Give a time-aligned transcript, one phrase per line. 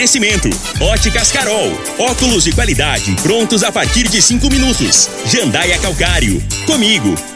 [0.00, 0.48] Oferecimento:
[0.80, 1.78] Óticas Carol.
[1.98, 5.10] Óculos de qualidade prontos a partir de cinco minutos.
[5.26, 6.42] Jandaia Calcário.
[6.64, 7.14] Comigo.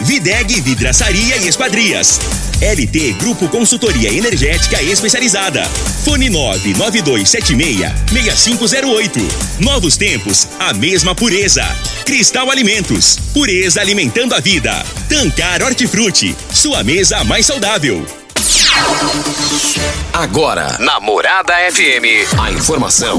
[0.00, 2.20] Videg Vidraçaria e Esquadrias.
[2.60, 5.64] LT Grupo Consultoria Energética Especializada.
[6.04, 9.20] Fone 99276-6508.
[9.60, 11.64] Novos tempos, a mesma pureza.
[12.04, 13.16] Cristal Alimentos.
[13.32, 14.84] Pureza alimentando a vida.
[15.08, 16.34] Tancar Hortifruti.
[16.52, 18.04] Sua mesa mais saudável.
[20.12, 23.18] Agora, Namorada FM, a informação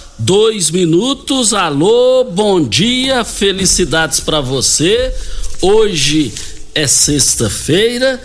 [0.21, 1.53] dois minutos.
[1.53, 5.13] Alô, bom dia, felicidades para você.
[5.61, 6.31] Hoje
[6.75, 8.21] é sexta-feira,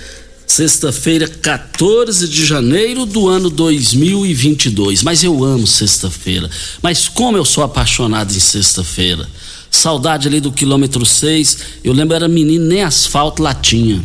[0.46, 5.02] sexta-feira, 14 de janeiro do ano 2022.
[5.02, 6.50] Mas eu amo sexta-feira.
[6.82, 9.26] Mas como eu sou apaixonado em sexta-feira.
[9.70, 11.58] Saudade ali do quilômetro 6.
[11.82, 14.04] Eu lembro, era menino, nem asfalto lá tinha.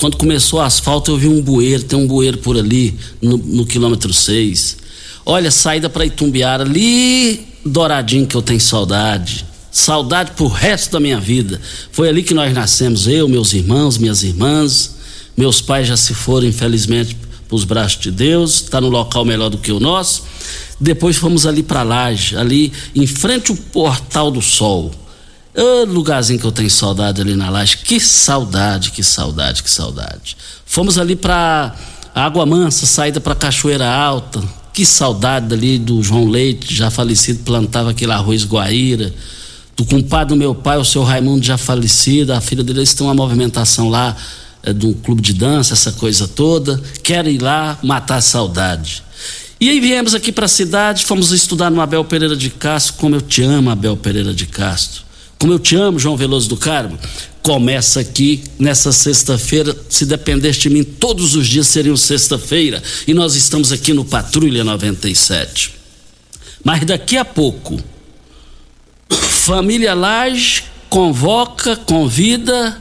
[0.00, 3.66] Quando começou o asfalto, eu vi um bueiro, tem um bueiro por ali, no, no
[3.66, 4.87] quilômetro 6.
[5.30, 9.44] Olha, saída para Itumbiara, ali douradinho que eu tenho saudade.
[9.70, 11.60] Saudade pro resto da minha vida.
[11.92, 14.96] Foi ali que nós nascemos, eu, meus irmãos, minhas irmãs.
[15.36, 17.14] Meus pais já se foram, infelizmente,
[17.46, 18.62] pros braços de Deus.
[18.62, 20.22] Está no local melhor do que o nosso.
[20.80, 24.90] Depois fomos ali para Laje, ali em frente ao Portal do Sol.
[25.88, 27.76] Lugarzinho que eu tenho saudade ali na Laje.
[27.76, 30.38] Que saudade, que saudade, que saudade.
[30.64, 31.76] Fomos ali para
[32.14, 34.42] Água Mansa, saída para Cachoeira Alta,
[34.78, 39.12] que saudade ali do João Leite, já falecido, plantava aquele arroz guaíra.
[39.76, 43.04] Do compadre do meu pai, o seu Raimundo, já falecido, a filha dele, eles têm
[43.04, 44.16] uma movimentação lá
[44.62, 46.80] é, de um clube de dança, essa coisa toda.
[47.02, 49.02] Quero ir lá matar a saudade.
[49.60, 52.94] E aí viemos aqui para a cidade, fomos estudar no Abel Pereira de Castro.
[52.98, 55.02] Como eu te amo, Abel Pereira de Castro.
[55.40, 56.96] Como eu te amo, João Veloso do Carmo
[57.48, 59.74] começa aqui nessa sexta-feira.
[59.88, 62.82] Se dependesse de mim, todos os dias seriam sexta-feira.
[63.06, 65.72] E nós estamos aqui no Patrulha 97.
[66.62, 67.82] Mas daqui a pouco,
[69.08, 72.78] Família Laje convoca, convida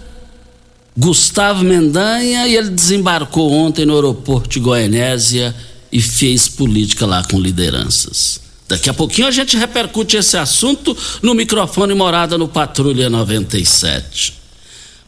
[0.97, 5.55] Gustavo Mendanha e ele desembarcou ontem no aeroporto de Goianésia
[5.89, 8.41] e fez política lá com lideranças.
[8.67, 14.36] Daqui a pouquinho a gente repercute esse assunto no microfone Morada no Patrulha 97.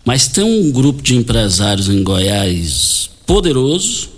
[0.09, 4.09] Mas tem um grupo de empresários em Goiás poderoso.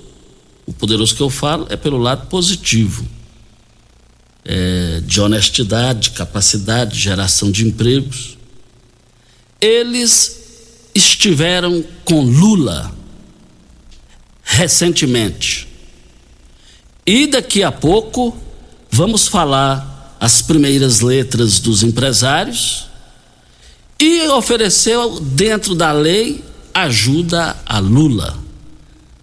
[0.65, 3.05] O poderoso que eu falo é pelo lado positivo.
[4.45, 8.38] É, de honestidade, capacidade, geração de empregos.
[9.59, 12.95] Eles estiveram com Lula
[14.44, 15.67] recentemente.
[17.05, 18.33] E daqui a pouco
[18.89, 22.89] vamos falar as primeiras letras dos empresários
[24.01, 26.44] e ofereceu, dentro da lei,
[26.74, 28.36] ajuda a Lula.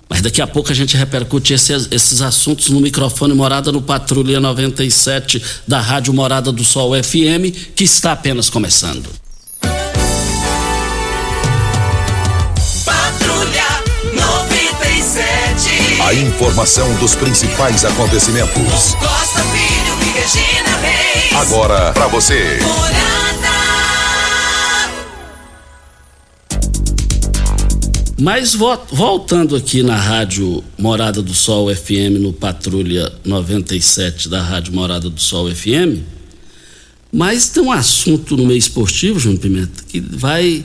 [0.09, 4.39] Mas daqui a pouco a gente repercute esses, esses assuntos no microfone Morada no Patrulha
[4.39, 9.11] 97 da Rádio Morada do Sol FM, que está apenas começando.
[12.85, 13.67] Patrulha
[14.15, 16.01] 97.
[16.03, 18.95] A informação dos principais acontecimentos.
[18.95, 21.35] Costa Filho e Regina Reis.
[21.35, 22.61] Agora para você.
[22.63, 23.38] Morada.
[28.21, 34.75] Mas vo- voltando aqui na Rádio Morada do Sol FM, no Patrulha 97 da Rádio
[34.75, 36.03] Morada do Sol FM,
[37.13, 40.65] mas tem um assunto no meio esportivo, João Pimenta, que vai,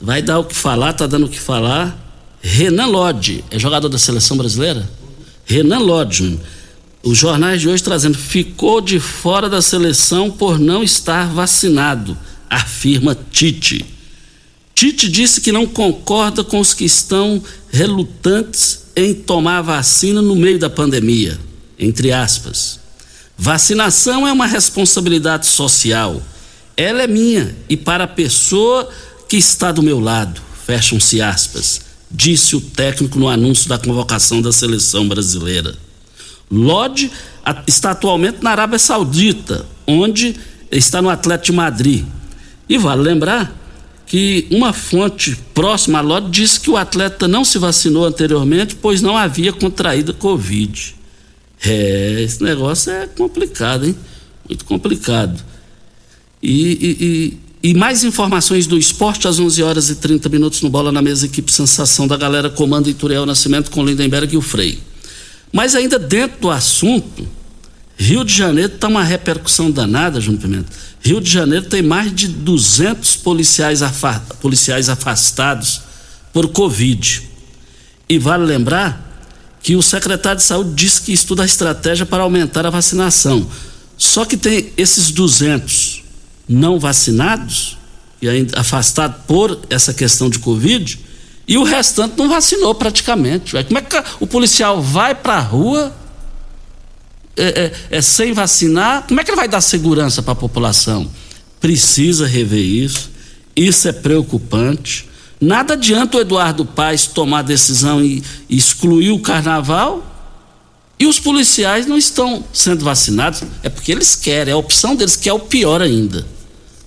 [0.00, 1.98] vai dar o que falar, tá dando o que falar.
[2.42, 4.88] Renan Lodge, é jogador da seleção brasileira?
[5.44, 6.38] Renan Lodge.
[7.04, 12.16] Os jornais de hoje trazendo, ficou de fora da seleção por não estar vacinado,
[12.50, 13.84] afirma Tite.
[14.82, 17.40] Tite disse que não concorda com os que estão
[17.70, 21.38] relutantes em tomar a vacina no meio da pandemia.
[21.78, 22.80] Entre aspas.
[23.38, 26.20] Vacinação é uma responsabilidade social.
[26.76, 28.90] Ela é minha e para a pessoa
[29.28, 30.42] que está do meu lado.
[30.66, 31.82] Fecham-se aspas.
[32.10, 35.76] Disse o técnico no anúncio da convocação da seleção brasileira.
[36.50, 37.08] Lodge
[37.68, 40.34] está atualmente na Arábia Saudita, onde
[40.72, 42.04] está no Atlético de Madrid.
[42.68, 43.61] E vale lembrar
[44.12, 49.00] que uma fonte próxima a Lodge disse que o atleta não se vacinou anteriormente, pois
[49.00, 50.94] não havia contraído Covid.
[51.64, 53.96] É, esse negócio é complicado, hein?
[54.46, 55.42] Muito complicado.
[56.42, 57.06] E, e,
[57.64, 61.00] e, e, mais informações do esporte às 11 horas e 30 minutos no Bola na
[61.00, 64.78] Mesa, equipe Sensação da galera, comando Ituriel Nascimento com Lindenberg e o Frei.
[65.50, 67.26] Mas ainda dentro do assunto,
[67.96, 70.70] Rio de Janeiro está uma repercussão danada, João Pimenta.
[71.00, 75.82] Rio de Janeiro tem mais de 200 policiais, afa policiais afastados
[76.32, 77.22] por Covid.
[78.08, 79.10] E vale lembrar
[79.62, 83.46] que o secretário de saúde disse que estuda a estratégia para aumentar a vacinação.
[83.96, 86.02] Só que tem esses 200
[86.48, 87.78] não vacinados
[88.20, 90.98] e ainda afastados por essa questão de Covid
[91.46, 93.52] e o restante não vacinou praticamente.
[93.64, 95.94] Como é que o policial vai para a rua
[97.36, 99.06] é, é, é, sem vacinar?
[99.06, 101.10] Como é que ele vai dar segurança para a população?
[101.60, 103.10] Precisa rever isso.
[103.54, 105.08] Isso é preocupante.
[105.40, 110.08] Nada adianta o Eduardo Paes tomar decisão e excluir o carnaval
[111.02, 113.42] e os policiais não estão sendo vacinados.
[113.60, 116.24] É porque eles querem, é a opção deles, que é o pior ainda.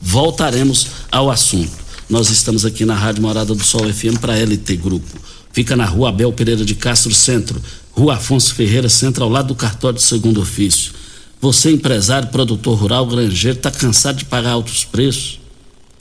[0.02, 1.84] Voltaremos ao assunto.
[2.10, 5.20] Nós estamos aqui na Rádio Morada do Sol FM para LT Grupo.
[5.52, 7.62] Fica na rua Abel Pereira de Castro Centro,
[7.96, 10.94] rua Afonso Ferreira Centro, ao lado do cartório de segundo ofício.
[11.42, 15.40] Você, empresário, produtor rural, granjeiro, está cansado de pagar altos preços?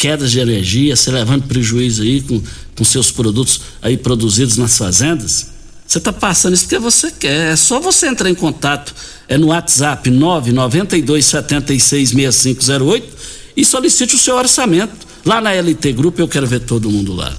[0.04, 2.42] quedas de energia, você levando prejuízo aí com,
[2.76, 5.46] com seus produtos aí produzidos nas fazendas,
[5.86, 7.52] você está passando isso porque você quer.
[7.52, 8.94] É só você entrar em contato
[9.26, 13.02] é no WhatsApp 992766508
[13.56, 15.06] e solicite o seu orçamento.
[15.24, 17.34] Lá na LT Grupo eu quero ver todo mundo lá.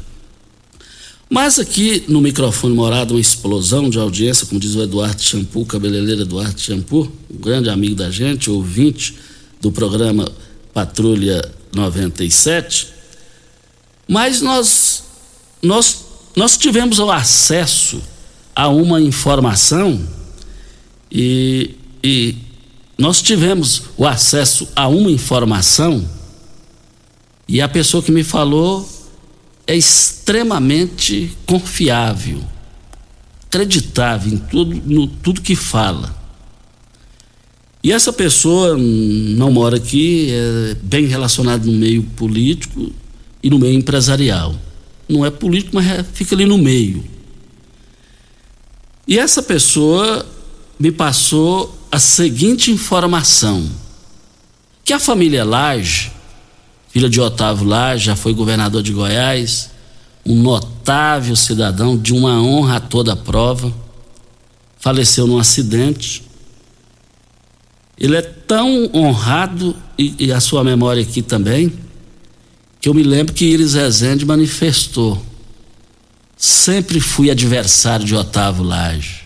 [1.35, 6.21] Mas aqui no microfone morado, uma explosão de audiência, como diz o Eduardo Shampoo, cabeleireiro
[6.21, 9.17] Eduardo Shampoo, um grande amigo da gente, ouvinte
[9.59, 10.31] do programa
[10.73, 11.43] Patrulha
[11.73, 12.87] 97,
[14.07, 15.03] mas nós,
[15.61, 16.05] nós,
[16.37, 18.01] nós tivemos o acesso
[18.55, 20.07] a uma informação
[21.11, 21.71] e,
[22.01, 22.37] e
[22.97, 26.09] nós tivemos o acesso a uma informação
[27.45, 28.94] e a pessoa que me falou
[29.67, 32.41] é extremamente confiável,
[33.47, 36.15] acreditável em tudo, no, tudo que fala.
[37.83, 42.91] E essa pessoa não mora aqui, é bem relacionado no meio político
[43.43, 44.55] e no meio empresarial.
[45.07, 47.03] Não é político, mas é, fica ali no meio.
[49.07, 50.25] E essa pessoa
[50.79, 53.69] me passou a seguinte informação:
[54.83, 56.11] que a família Lage,
[56.95, 59.69] filha de Otávio Lage, já foi governador de Goiás,
[60.25, 63.73] um notável cidadão de uma honra a toda prova,
[64.79, 66.23] faleceu num acidente
[67.97, 71.71] ele é tão honrado, e, e, a sua memória aqui também,
[72.81, 75.21] que eu me lembro que Iris Rezende manifestou.
[76.35, 79.21] Sempre fui adversário de Otávio Lage,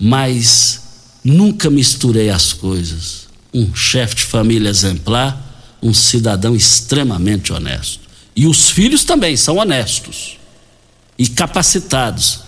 [0.00, 0.82] mas
[1.22, 3.28] nunca misturei as coisas.
[3.52, 5.43] Um chefe de família exemplar,
[5.84, 8.00] um cidadão extremamente honesto.
[8.34, 10.38] E os filhos também são honestos
[11.18, 12.40] e capacitados.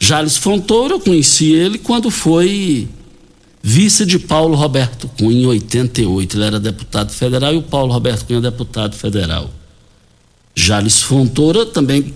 [0.00, 2.88] Jales Fontoura, eu conheci ele quando foi
[3.62, 6.36] vice de Paulo Roberto Cunha em 88.
[6.36, 9.50] Ele era deputado federal e o Paulo Roberto Cunha deputado federal.
[10.56, 12.14] Jales Fontoura também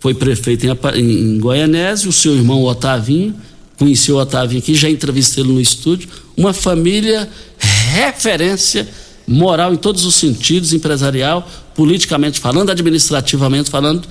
[0.00, 3.34] foi prefeito em, em Goianese, o seu irmão Otavinho,
[3.78, 6.08] conheceu o Otavinho aqui, já entrevistei ele no estúdio.
[6.36, 7.28] Uma família
[7.58, 8.86] referência
[9.26, 14.06] moral em todos os sentidos, empresarial, politicamente falando, administrativamente falando,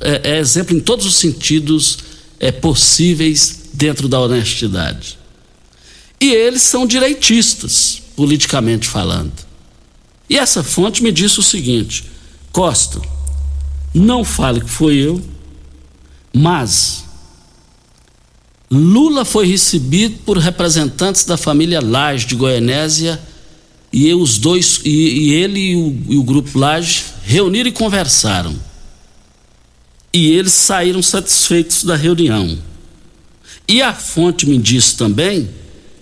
[0.00, 1.98] é, é exemplo em todos os sentidos
[2.40, 5.18] é, possíveis dentro da honestidade.
[6.20, 9.32] E eles são direitistas, politicamente falando.
[10.28, 12.04] E essa fonte me disse o seguinte:
[12.50, 13.00] Costa,
[13.94, 15.22] não fale que foi eu,
[16.34, 17.04] mas
[18.70, 23.20] Lula foi recebido por representantes da família Laje de Goianésia
[23.96, 28.54] e os dois e, e ele e o, e o grupo Laje reuniram e conversaram.
[30.12, 32.58] E eles saíram satisfeitos da reunião.
[33.66, 35.48] E a fonte me disse também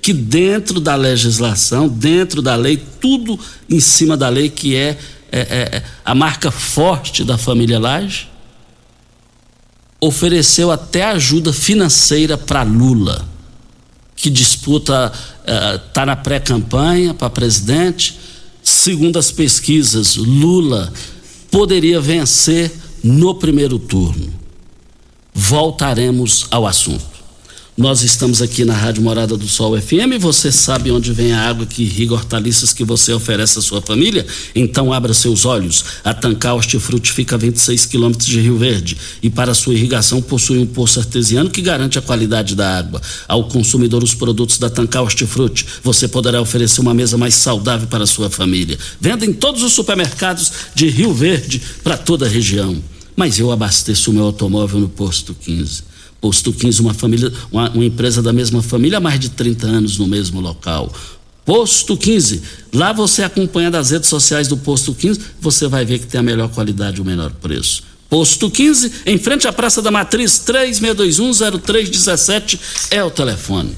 [0.02, 3.38] que dentro da legislação, dentro da lei, tudo
[3.70, 4.98] em cima da lei que é,
[5.30, 8.28] é, é, a marca forte da família Laje,
[10.00, 13.24] ofereceu até ajuda financeira para Lula,
[14.16, 15.12] que disputa,
[15.44, 18.18] está uh, na pré-campanha para presidente.
[18.62, 20.92] Segundo as pesquisas, Lula
[21.50, 22.72] poderia vencer
[23.02, 24.32] no primeiro turno.
[25.34, 27.13] Voltaremos ao assunto.
[27.76, 30.20] Nós estamos aqui na Rádio Morada do Sol FM.
[30.20, 34.24] Você sabe onde vem a água que irriga hortaliças que você oferece à sua família?
[34.54, 35.84] Então abra seus olhos.
[36.04, 40.60] A Tancar Hortifruti fica a 26 quilômetros de Rio Verde e para sua irrigação possui
[40.60, 43.02] um poço artesiano que garante a qualidade da água.
[43.26, 48.04] Ao consumidor os produtos da Tancar Hortifruti, você poderá oferecer uma mesa mais saudável para
[48.04, 48.78] a sua família.
[49.00, 52.80] Venda em todos os supermercados de Rio Verde para toda a região.
[53.16, 55.93] Mas eu abasteço o meu automóvel no posto 15
[56.24, 59.98] Posto 15, uma família, uma, uma empresa da mesma família há mais de 30 anos
[59.98, 60.90] no mesmo local.
[61.44, 62.40] Posto 15.
[62.72, 66.22] Lá você acompanha das redes sociais do Posto 15, você vai ver que tem a
[66.22, 67.82] melhor qualidade e o menor preço.
[68.08, 72.58] Posto 15, em frente à Praça da Matriz, 36210317
[72.90, 73.76] é o telefone.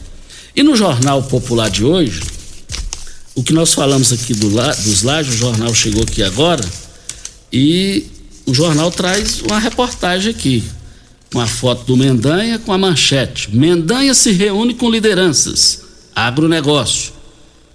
[0.54, 2.20] E no Jornal Popular de hoje,
[3.34, 6.64] o que nós falamos aqui do, dos lajes, o jornal chegou aqui agora,
[7.52, 8.06] e
[8.46, 10.62] o jornal traz uma reportagem aqui
[11.32, 13.54] com a foto do Mendanha com a manchete.
[13.54, 15.82] Mendanha se reúne com lideranças.
[16.14, 17.12] Agronegócio.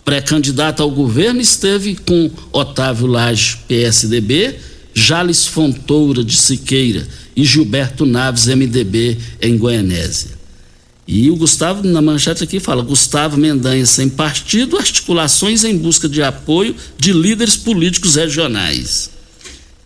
[0.04, 4.56] Pré-candidato ao governo esteve com Otávio Lage, PSDB,
[4.94, 10.42] Jales Fontoura de Siqueira e Gilberto Naves, MDB, em Goianésia.
[11.08, 16.24] E o Gustavo, na manchete aqui, fala: Gustavo Mendanha sem partido, articulações em busca de
[16.24, 19.10] apoio de líderes políticos regionais.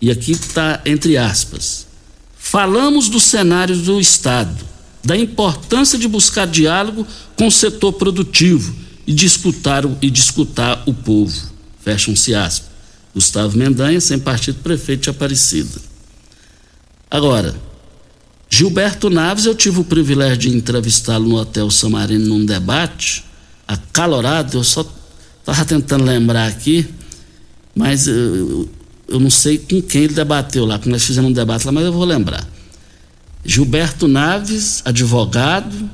[0.01, 1.84] E aqui está entre aspas.
[2.47, 4.63] Falamos do cenário do Estado,
[5.03, 8.71] da importância de buscar diálogo com o setor produtivo
[9.07, 11.35] e de escutar, e de escutar o povo.
[11.83, 12.69] Fecham-se aspas.
[13.15, 15.81] Gustavo Mendanha, sem partido prefeito de Aparecida.
[17.09, 17.55] Agora,
[18.47, 23.25] Gilberto Naves, eu tive o privilégio de entrevistá-lo no Hotel Samarino num debate
[23.67, 24.87] acalorado, eu só
[25.39, 26.87] estava tentando lembrar aqui,
[27.75, 28.69] mas eu,
[29.07, 31.85] eu não sei com quem ele debateu lá, porque nós fizemos um debate lá, mas
[31.85, 32.47] eu vou lembrar.
[33.43, 35.89] Gilberto Naves, advogado,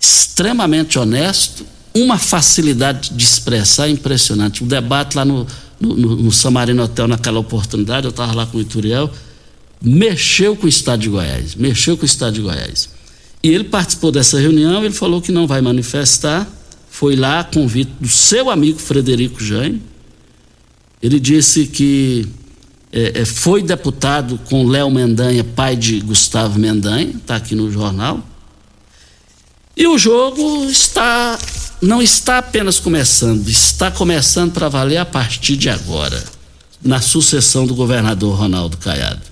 [0.00, 4.64] extremamente honesto, uma facilidade de expressar impressionante.
[4.64, 5.46] O debate lá no,
[5.78, 9.10] no, no Samarino Hotel, naquela oportunidade, eu estava lá com o Ituriel,
[9.80, 12.88] mexeu com o Estado de Goiás, mexeu com o Estado de Goiás.
[13.42, 16.48] E ele participou dessa reunião, ele falou que não vai manifestar,
[16.90, 19.82] foi lá a convite do seu amigo Frederico Jaime,
[21.02, 22.26] ele disse que
[22.92, 28.20] é, é, foi deputado com Léo Mendanha, pai de Gustavo Mendanha, está aqui no jornal.
[29.76, 31.38] E o jogo está
[31.80, 36.22] não está apenas começando, está começando para valer a partir de agora,
[36.80, 39.31] na sucessão do governador Ronaldo Caiado.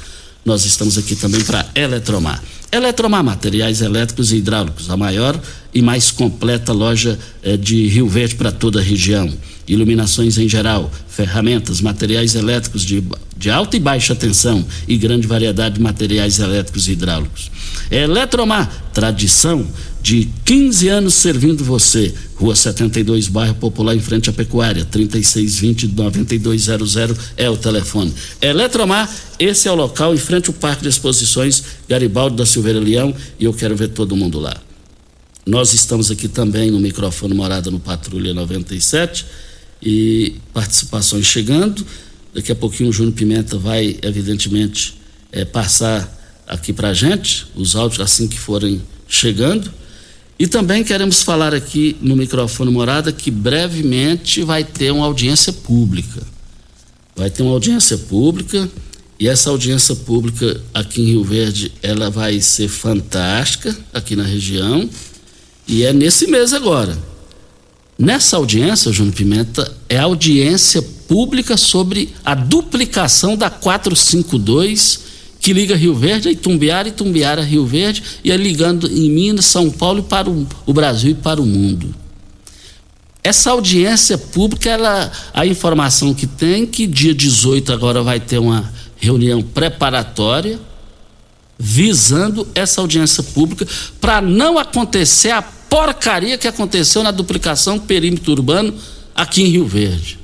[0.43, 2.41] Nós estamos aqui também para Eletromar.
[2.71, 5.39] Eletromar Materiais Elétricos e Hidráulicos, a maior
[5.73, 9.31] e mais completa loja eh, de Rio Verde para toda a região.
[9.67, 13.03] Iluminações em geral, ferramentas, materiais elétricos de,
[13.37, 17.51] de alta e baixa tensão e grande variedade de materiais elétricos e hidráulicos.
[17.91, 19.67] Eletromar, tradição
[20.01, 22.13] de 15 anos servindo você.
[22.35, 28.13] Rua 72, bairro Popular, em frente à Pecuária, 3620-9200 é o telefone.
[28.41, 33.13] Eletromar, esse é o local, em frente ao Parque de Exposições Garibaldi da Silveira Leão,
[33.39, 34.59] e eu quero ver todo mundo lá.
[35.45, 39.25] Nós estamos aqui também no microfone Morada no Patrulha 97
[39.81, 41.85] e participações chegando.
[42.33, 44.99] Daqui a pouquinho o Júnior Pimenta vai, evidentemente,
[45.31, 49.71] é, passar aqui para gente os áudios assim que forem chegando.
[50.41, 56.19] E também queremos falar aqui no microfone Morada que brevemente vai ter uma audiência pública.
[57.15, 58.67] Vai ter uma audiência pública
[59.19, 64.89] e essa audiência pública aqui em Rio Verde, ela vai ser fantástica aqui na região
[65.67, 66.97] e é nesse mês agora.
[67.95, 75.10] Nessa audiência, Júnior Pimenta, é audiência pública sobre a duplicação da 452
[75.41, 79.45] que liga Rio Verde a Itumbiara, Itumbiara a Rio Verde, e é ligando em Minas,
[79.45, 81.93] São Paulo e para o, o Brasil e para o mundo.
[83.23, 88.71] Essa audiência pública, ela, a informação que tem, que dia 18 agora vai ter uma
[88.97, 90.59] reunião preparatória,
[91.57, 93.67] visando essa audiência pública
[93.99, 98.73] para não acontecer a porcaria que aconteceu na duplicação do perímetro urbano
[99.15, 100.19] aqui em Rio Verde.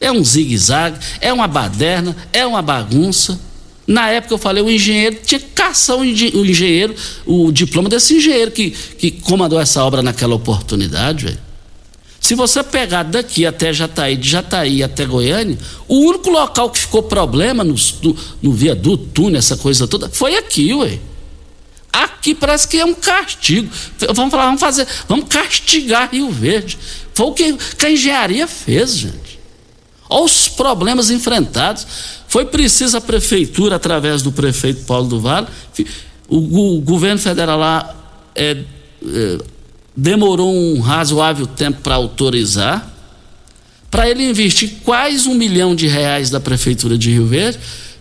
[0.00, 3.49] É um zigue-zague, é uma baderna, é uma bagunça.
[3.90, 6.94] Na época eu falei, o engenheiro tinha que caçar o engenheiro,
[7.26, 11.38] o diploma desse engenheiro que, que comandou essa obra naquela oportunidade, velho.
[12.20, 17.02] Se você pegar daqui até Jataí, de Jataí até Goiânia, o único local que ficou
[17.02, 21.00] problema no, no, no viaduto, túnel, essa coisa toda, foi aqui, ué.
[21.92, 23.68] Aqui parece que é um castigo.
[24.14, 26.78] Vamos falar, vamos fazer, vamos castigar Rio Verde.
[27.12, 29.40] Foi o que, que a engenharia fez, gente.
[30.08, 32.19] Olha os problemas enfrentados.
[32.30, 35.48] Foi preciso a prefeitura, através do prefeito Paulo do Vale,
[36.28, 37.92] o, o governo federal lá
[38.36, 38.56] é,
[39.04, 39.38] é,
[39.96, 42.88] demorou um razoável tempo para autorizar,
[43.90, 47.58] para ele investir quase um milhão de reais da Prefeitura de Rio Verde,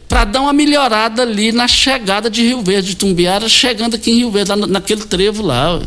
[0.07, 4.17] para dar uma melhorada ali na chegada de Rio Verde, de Tumbiara, chegando aqui em
[4.17, 5.81] Rio Verde, lá naquele trevo lá.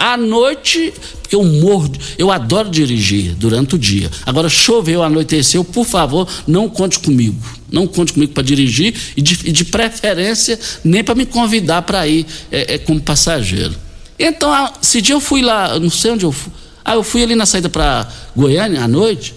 [0.00, 4.10] À noite, porque eu morro, eu adoro dirigir durante o dia.
[4.24, 7.36] Agora, choveu, anoiteceu, por favor, não conte comigo.
[7.70, 12.08] Não conte comigo para dirigir e de, e de, preferência nem para me convidar para
[12.08, 13.74] ir é, é, como passageiro.
[14.18, 16.50] Então, esse dia eu fui lá, não sei onde eu fui.
[16.82, 19.34] Ah, eu fui ali na saída para Goiânia à noite.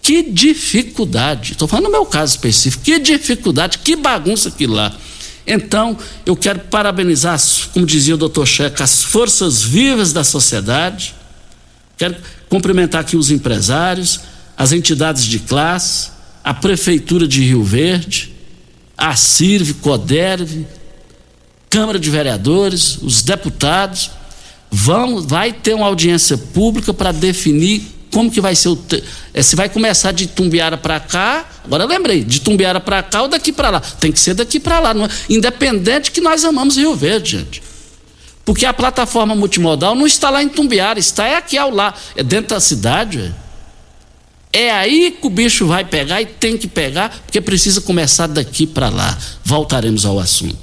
[0.00, 1.52] Que dificuldade.
[1.52, 2.82] Estou falando no meu caso específico.
[2.82, 4.90] Que dificuldade, que bagunça aquilo lá.
[5.46, 7.40] Então, eu quero parabenizar,
[7.72, 11.14] como dizia o doutor Checa, as forças vivas da sociedade.
[11.96, 12.16] Quero
[12.48, 14.20] cumprimentar aqui os empresários,
[14.56, 16.10] as entidades de classe,
[16.44, 18.32] a Prefeitura de Rio Verde,
[18.96, 20.66] a CIRV, CODERV,
[21.68, 24.10] Câmara de Vereadores, os deputados,
[24.70, 28.78] vão, vai ter uma audiência pública para definir como que vai ser o
[29.32, 31.48] é, se vai começar de Tumbiara para cá.
[31.64, 33.80] Agora lembrei, de Tumbiara para cá ou daqui para lá.
[33.80, 37.62] Tem que ser daqui para lá, é, independente que nós amamos Rio Verde, gente.
[38.44, 42.54] Porque a plataforma multimodal não está lá em Tumbiara, está aqui ao lado, é dentro
[42.54, 43.34] da cidade.
[44.52, 48.66] É aí que o bicho vai pegar e tem que pegar, porque precisa começar daqui
[48.66, 49.16] para lá.
[49.42, 50.58] Voltaremos ao assunto.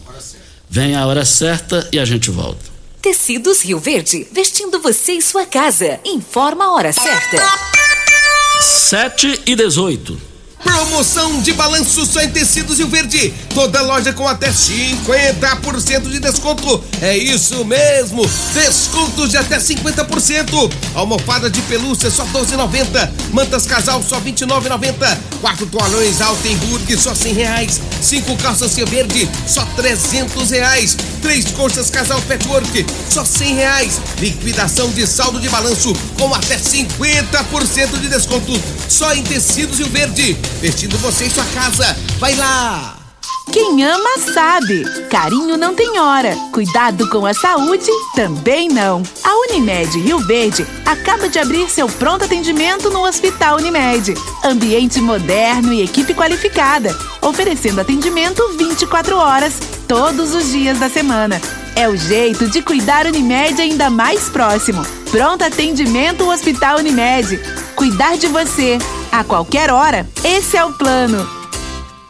[0.70, 2.69] Vem a hora certa e a gente volta.
[3.10, 6.00] Tecidos Rio Verde, vestindo você e sua casa.
[6.06, 7.43] Informa a hora certa.
[8.62, 10.29] 7 e 18.
[10.63, 13.34] Promoção de balanço só em tecidos e o verde.
[13.54, 16.84] Toda loja com até 50% de desconto.
[17.02, 18.22] É isso mesmo.
[18.54, 20.72] Descontos de até 50%.
[20.95, 23.10] Almofada de pelúcia só 12,90.
[23.32, 25.17] Mantas casal só 29,90.
[25.41, 27.82] Quatro toalhões Altenburg só 100 reais.
[28.02, 30.98] Cinco calças Rio Verde só 300 reais.
[31.22, 34.02] Três colchas casal Petwork só 100 reais.
[34.19, 38.62] Liquidação de saldo de balanço com até 50% de desconto.
[38.88, 41.96] Só em tecidos e o verde vestindo você em sua casa.
[42.20, 43.00] Vai lá!
[43.52, 44.84] Quem ama sabe.
[45.10, 46.36] Carinho não tem hora.
[46.52, 49.02] Cuidado com a saúde também não.
[49.24, 54.14] A Unimed Rio Verde acaba de abrir seu pronto atendimento no Hospital Unimed.
[54.44, 59.56] Ambiente moderno e equipe qualificada, oferecendo atendimento 24 horas,
[59.88, 61.42] todos os dias da semana.
[61.76, 64.86] É o jeito de cuidar Unimed ainda mais próximo.
[65.12, 67.39] Pronto atendimento Hospital Unimed.
[67.76, 68.78] Cuidar de você
[69.12, 70.08] a qualquer hora.
[70.24, 71.38] Esse é o plano.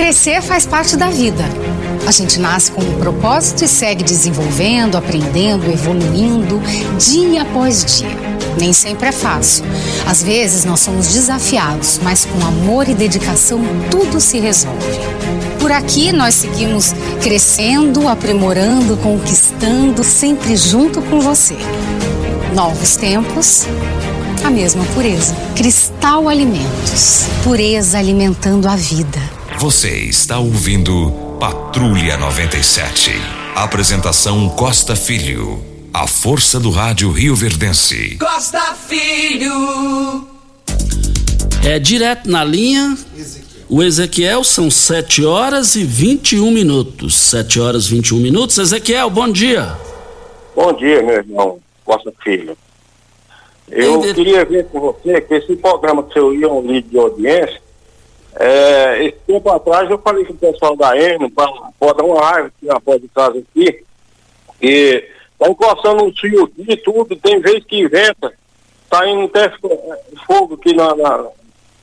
[0.00, 1.44] Crescer faz parte da vida.
[2.06, 6.58] A gente nasce com um propósito e segue desenvolvendo, aprendendo, evoluindo,
[6.98, 8.08] dia após dia.
[8.58, 9.62] Nem sempre é fácil.
[10.06, 13.60] Às vezes nós somos desafiados, mas com amor e dedicação
[13.90, 14.98] tudo se resolve.
[15.60, 21.58] Por aqui nós seguimos crescendo, aprimorando, conquistando, sempre junto com você.
[22.54, 23.66] Novos tempos,
[24.42, 25.36] a mesma pureza.
[25.54, 27.26] Cristal Alimentos.
[27.44, 29.39] Pureza alimentando a vida.
[29.60, 33.10] Você está ouvindo Patrulha 97.
[33.54, 35.62] Apresentação Costa Filho.
[35.92, 38.16] A força do rádio Rio Verdense.
[38.16, 40.26] Costa Filho.
[41.62, 42.96] É direto na linha.
[43.68, 47.14] O Ezequiel são 7 horas e 21 minutos.
[47.14, 48.56] 7 horas e 21 minutos.
[48.56, 49.76] Ezequiel, bom dia.
[50.56, 52.56] Bom dia, meu irmão Costa Filho.
[53.68, 57.60] Eu queria ver com você que esse programa que você ia um líder de audiência,
[58.38, 62.48] é, esse tempo atrás eu falei com o pessoal da ENO para dar uma raiva
[62.48, 63.84] aqui na porta de casa aqui,
[64.60, 68.32] que tá encostando um fio aqui e tudo, tem vez que inventa,
[68.88, 69.94] tá indo até fo-
[70.26, 71.26] fogo aqui na, na-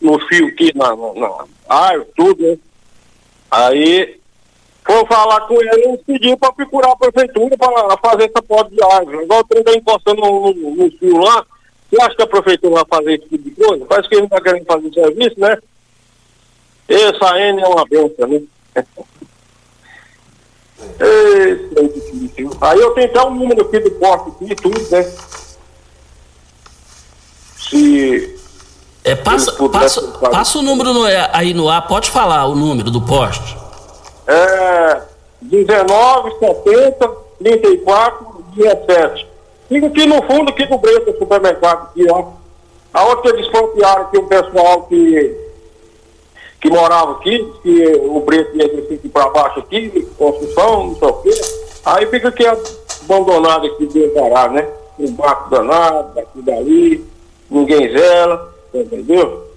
[0.02, 2.58] no fio aqui, na, na, na árvore, tudo, né?
[3.50, 4.20] Aí
[4.86, 8.82] foi falar com ele, eles pediram para procurar a prefeitura para fazer essa porta de
[8.84, 9.24] árvore.
[9.24, 11.46] Igual o trem tá encostando no, no, no fio lá,
[11.90, 13.86] você acha que a prefeitura vai fazer esse tipo de coisa?
[13.86, 15.58] Parece que eles não estão querendo fazer serviço, né?
[16.88, 18.42] Essa N é uma benção, né?
[21.00, 21.58] É.
[22.62, 25.12] Aí eu tenho até um número aqui do poste aqui e tudo, né?
[27.58, 28.36] Se
[29.04, 33.02] É, passa, passa, passa o número no- aí no ar, pode falar o número do
[33.02, 33.58] poste.
[34.28, 35.02] é
[35.42, 37.08] 19, 70,
[37.40, 39.28] 34, 17.
[39.70, 42.32] Fica aqui no fundo aqui do Breta Supermercado, aqui, ó.
[42.94, 45.47] Aonde que eles confiaram aqui o pessoal que,
[46.68, 51.14] que morava aqui, que o Breta ia aqui para baixo aqui, construção, não sei o
[51.14, 51.30] quê.
[51.86, 54.70] Aí fica aqui abandonado aqui dentro da área, né?
[55.00, 57.06] Um barco danado, daqui dali,
[57.50, 59.48] ninguém zela, entendeu?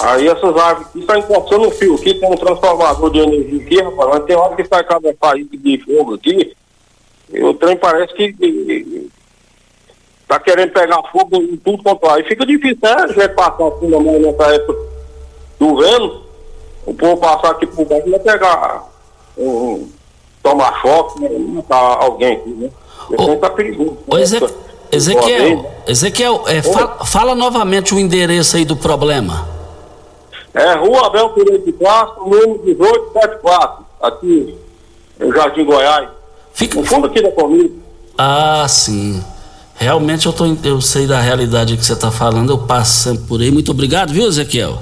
[0.00, 3.82] Aí essas árvores aqui estão encostando no fio aqui, tem um transformador de energia aqui,
[3.82, 6.56] rapaz, mas tem hora que sai cada país de fogo aqui,
[7.30, 9.10] e o trem parece que,
[10.26, 12.12] tá querendo pegar fogo em tudo quanto é.
[12.14, 12.94] Aí fica difícil, né?
[12.94, 14.91] A gente passar assim na nessa época
[15.62, 16.20] do vento,
[16.86, 18.84] o povo passar aqui por baixo vai pegar
[19.38, 19.88] um,
[20.42, 21.28] tomar choque, né?
[21.38, 22.70] matar alguém aqui, né?
[23.16, 23.98] Trem tá perigoso.
[24.08, 24.54] Ô, Eze- Essa-
[24.90, 29.48] Ezequiel, Ezequiel, é, fa- fala novamente o endereço aí do problema.
[30.52, 34.54] É Rua Abel Pereira de Castro, número 1874, aqui
[35.20, 36.08] em Jardim Goiás.
[36.52, 36.78] Fica...
[36.78, 37.70] No fundo aqui da comida.
[38.18, 39.22] Ah, sim.
[39.76, 43.50] Realmente eu, tô, eu sei da realidade que você está falando, eu sempre por aí.
[43.50, 44.78] Muito obrigado, viu, Ezequiel?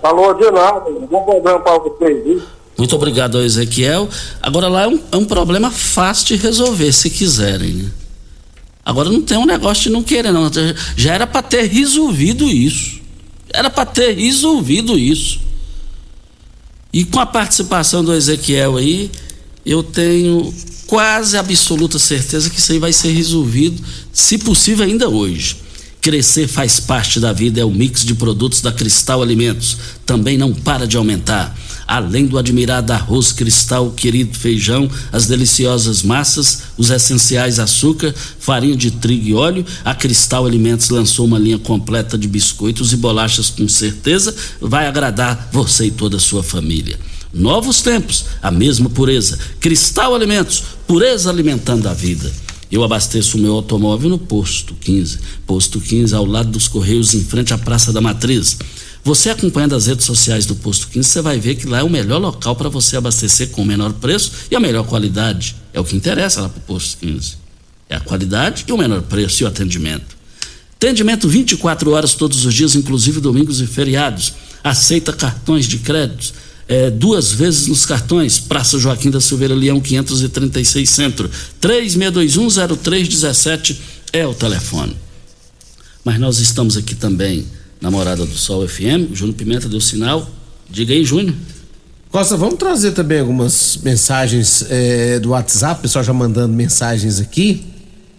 [0.00, 2.42] Falou de nada, bom programa para vocês, viu?
[2.76, 4.08] Muito obrigado ao Ezequiel.
[4.40, 7.72] Agora lá é um, é um problema fácil de resolver, se quiserem.
[7.72, 7.90] né?
[8.84, 10.48] Agora não tem um negócio de não querer, não.
[10.96, 13.00] Já era para ter resolvido isso.
[13.52, 15.40] Era para ter resolvido isso.
[16.92, 19.10] E com a participação do Ezequiel aí,
[19.66, 20.54] eu tenho
[20.86, 23.82] quase absoluta certeza que isso aí vai ser resolvido,
[24.12, 25.56] se possível, ainda hoje.
[26.08, 29.76] Crescer faz parte da vida, é o mix de produtos da Cristal Alimentos.
[30.06, 31.54] Também não para de aumentar.
[31.86, 38.90] Além do admirado arroz cristal, querido feijão, as deliciosas massas, os essenciais açúcar, farinha de
[38.90, 43.68] trigo e óleo, a Cristal Alimentos lançou uma linha completa de biscoitos e bolachas com
[43.68, 46.98] certeza vai agradar você e toda a sua família.
[47.34, 49.38] Novos tempos, a mesma pureza.
[49.60, 52.32] Cristal Alimentos, pureza alimentando a vida.
[52.70, 55.18] Eu abasteço o meu automóvel no Posto 15.
[55.46, 58.58] Posto 15, ao lado dos Correios, em frente à Praça da Matriz.
[59.02, 61.88] Você acompanhando as redes sociais do Posto 15, você vai ver que lá é o
[61.88, 65.56] melhor local para você abastecer com o menor preço e a melhor qualidade.
[65.72, 67.36] É o que interessa lá para o Posto 15.
[67.88, 70.18] É a qualidade e o menor preço e o atendimento.
[70.76, 74.34] Atendimento 24 horas todos os dias, inclusive domingos e feriados.
[74.62, 76.34] Aceita cartões de crédito.
[76.68, 78.38] É, duas vezes nos cartões.
[78.38, 81.28] Praça Joaquim da Silveira Leão, 536 Centro.
[81.60, 83.76] 36210317
[84.12, 84.96] é o telefone.
[86.04, 87.46] Mas nós estamos aqui também
[87.80, 89.14] na Morada do Sol FM.
[89.14, 90.28] Júnior Pimenta deu sinal.
[90.70, 91.34] Diga aí, Júnior.
[92.10, 97.64] Costa, vamos trazer também algumas mensagens eh, do WhatsApp, o pessoal já mandando mensagens aqui.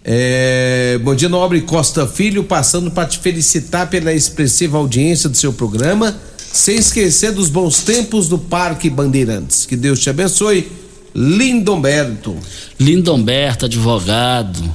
[0.04, 5.52] Eh, bom dia, nobre Costa Filho, passando para te felicitar pela expressiva audiência do seu
[5.52, 6.16] programa,
[6.52, 9.66] sem esquecer dos bons tempos do Parque Bandeirantes.
[9.66, 10.70] Que Deus te abençoe.
[11.14, 12.36] Lindomberto.
[12.78, 14.74] Lindomberto, advogado.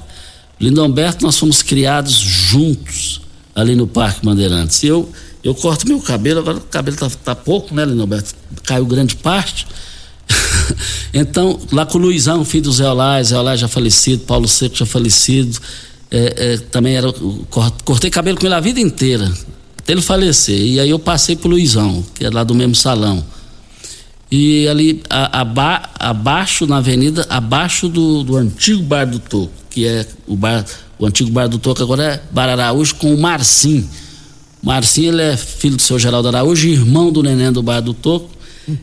[0.59, 3.21] Lindomberto, nós fomos criados juntos
[3.53, 4.83] ali no Parque Bandeirantes.
[4.83, 5.09] Eu,
[5.43, 8.33] eu corto meu cabelo, agora o cabelo tá, tá pouco, né, Lindomberto?
[8.63, 9.67] Caiu grande parte.
[11.13, 14.75] então, lá com o Luizão, filho do Zé Olá, Zé Olá já falecido, Paulo Seco
[14.75, 15.59] já falecido.
[16.09, 17.07] É, é, também era.
[17.83, 19.31] Cortei cabelo com ele a vida inteira,
[19.86, 20.60] até ele falecer.
[20.60, 23.24] E aí eu passei pro Luizão, que é lá do mesmo salão.
[24.32, 29.86] E ali a, aba, abaixo na avenida, abaixo do, do antigo bar do Toco, que
[29.86, 30.65] é o bar
[30.98, 33.88] O antigo bar do Toco agora é Bar Araújo com o Marcinho.
[34.63, 38.32] Marcinho, ele é filho do seu Geraldo Araújo, irmão do neném do bar do Toco.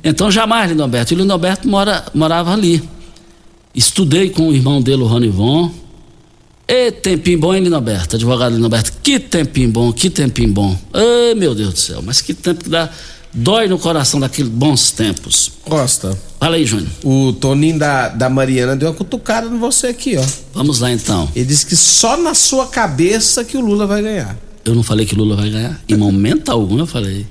[0.05, 1.13] Então, jamais, Lindomberto.
[1.13, 2.81] E o Lindomberto mora, morava ali.
[3.75, 5.82] Estudei com o irmão dele, o Ronivon.
[6.67, 8.17] E tempinho bom, hein, Linoberto?
[8.17, 8.93] Advogado Linoberto.
[9.03, 10.79] Que tempinho bom, que tempinho bom.
[10.93, 12.03] Ai, meu Deus do céu.
[12.03, 12.89] Mas que tempo que dá.
[13.35, 15.53] Dói no coração daqueles bons tempos.
[15.65, 16.17] Costa.
[16.39, 16.91] Fala aí, Júnior.
[17.03, 20.25] O Toninho da, da Mariana deu uma cutucada em você aqui, ó.
[20.53, 21.31] Vamos lá, então.
[21.35, 24.37] Ele disse que só na sua cabeça que o Lula vai ganhar.
[24.65, 25.81] Eu não falei que o Lula vai ganhar.
[25.89, 27.27] Em momento algum eu falei.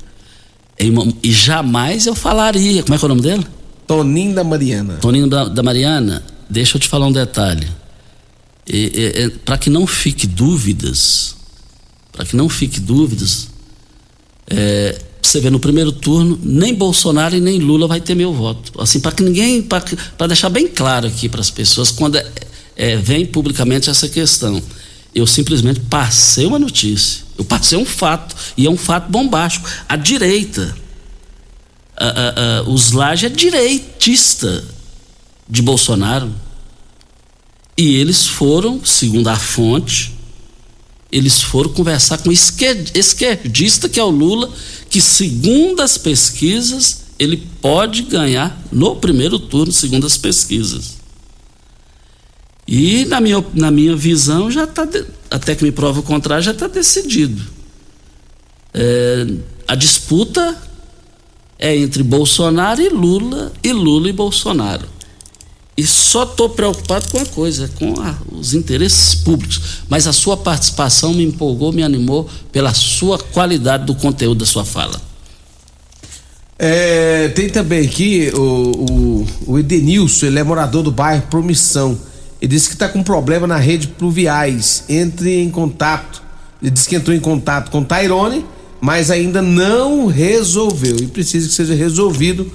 [0.79, 0.91] Em,
[1.21, 2.81] e jamais eu falaria.
[2.81, 3.45] Como é que é o nome dele?
[3.85, 4.93] Toninho da Mariana.
[4.95, 7.67] Toninho da, da Mariana, deixa eu te falar um detalhe.
[8.73, 11.35] É, é, para que não fique dúvidas,
[12.13, 13.49] para que não fique dúvidas,
[14.47, 18.81] é, você vê no primeiro turno, nem Bolsonaro e nem Lula vai ter meu voto.
[18.81, 22.25] Assim, para que ninguém, para deixar bem claro aqui para as pessoas, quando é,
[22.75, 24.61] é, vem publicamente essa questão,
[25.13, 29.69] eu simplesmente passei uma notícia, eu passei um fato, e é um fato bombástico.
[29.87, 30.73] A direita,
[31.97, 34.63] a, a, a, os Laje é direitista
[35.47, 36.33] de Bolsonaro.
[37.77, 40.13] E eles foram, segundo a fonte,
[41.11, 44.49] eles foram conversar com esquerdista, que é o Lula,
[44.89, 51.01] que segundo as pesquisas, ele pode ganhar no primeiro turno, segundo as pesquisas.
[52.67, 54.87] E na minha, na minha visão, já está,
[55.29, 57.41] até que me prova o contrário, já está decidido.
[58.73, 59.27] É,
[59.67, 60.57] a disputa
[61.59, 64.87] é entre Bolsonaro e Lula, e Lula e Bolsonaro.
[65.77, 69.83] E só estou preocupado com a coisa, com a, os interesses públicos.
[69.89, 74.65] Mas a sua participação me empolgou, me animou pela sua qualidade do conteúdo da sua
[74.65, 75.01] fala.
[76.59, 81.97] É, tem também aqui o, o, o, Edenilson, ele é morador do bairro Promissão.
[82.39, 84.83] Ele disse que está com problema na rede pluviais.
[84.87, 86.21] Entre em contato.
[86.61, 88.45] Ele disse que entrou em contato com Tairone,
[88.79, 90.97] mas ainda não resolveu.
[90.97, 92.51] E precisa que seja resolvido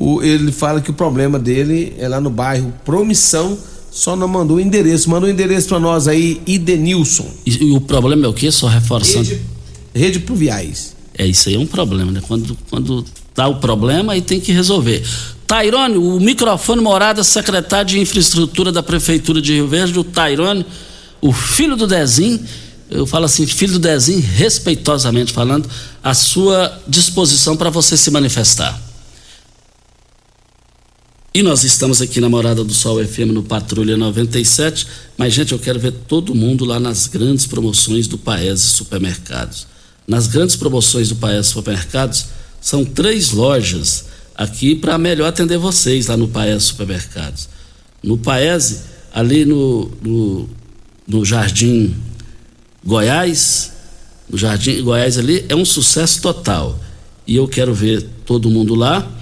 [0.00, 3.58] o, ele fala que o problema dele é lá no bairro Promissão,
[3.90, 5.10] só não mandou o endereço.
[5.10, 7.30] Mandou o endereço para nós aí, Idenilson.
[7.44, 8.50] E, e, o problema é o quê?
[8.50, 9.28] Só reforçando.
[9.28, 9.40] Rede,
[9.94, 10.96] rede pluviais.
[11.18, 12.22] É, isso aí é um problema, né?
[12.26, 15.04] Quando, quando tá o problema, aí tem que resolver.
[15.46, 20.64] Tairone, o microfone morada, secretário de infraestrutura da Prefeitura de Rio Verde, o Tairone,
[21.20, 22.40] o filho do Dezim,
[22.88, 25.68] eu falo assim, filho do Dezim, respeitosamente falando,
[26.02, 28.89] à sua disposição para você se manifestar.
[31.32, 34.84] E nós estamos aqui na Morada do Sol FM no Patrulha 97.
[35.16, 39.64] Mas, gente, eu quero ver todo mundo lá nas grandes promoções do Paese Supermercados.
[40.08, 42.26] Nas grandes promoções do Paese Supermercados,
[42.60, 47.48] são três lojas aqui para melhor atender vocês lá no Paese Supermercados.
[48.02, 48.80] No Paese,
[49.14, 50.48] ali no, no,
[51.06, 51.94] no Jardim
[52.84, 53.70] Goiás,
[54.28, 56.76] no Jardim Goiás ali, é um sucesso total.
[57.24, 59.19] E eu quero ver todo mundo lá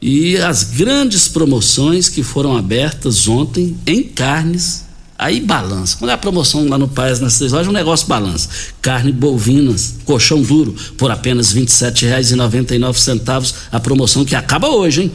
[0.00, 4.86] e as grandes promoções que foram abertas ontem em carnes,
[5.18, 5.98] aí balança.
[5.98, 8.48] Quando é a promoção lá no País, nas três lojas, o negócio balança.
[8.80, 15.12] Carne bovinas, colchão duro, por apenas R$ 27,99, a promoção que acaba hoje, hein?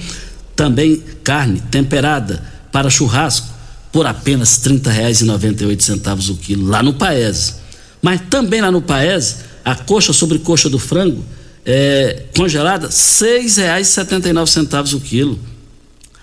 [0.56, 3.48] Também carne temperada para churrasco,
[3.92, 7.56] por apenas R$ 30,98 o quilo, lá no Paese.
[8.04, 11.26] Mas também lá no Paese, a coxa sobre coxa do frango,
[11.66, 15.40] é, congelada, R$ 6,79 o quilo.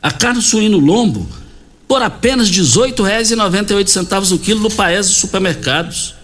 [0.01, 1.29] A carne suíno lombo,
[1.89, 6.15] por apenas R$ 18,98 o quilo no Paese Supermercados.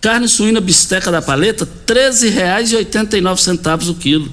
[0.00, 4.30] Carne suína bisteca da paleta, R$ 13,89 o quilo.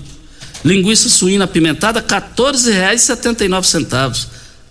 [0.64, 4.28] Linguiça suína apimentada, R$ 14,79.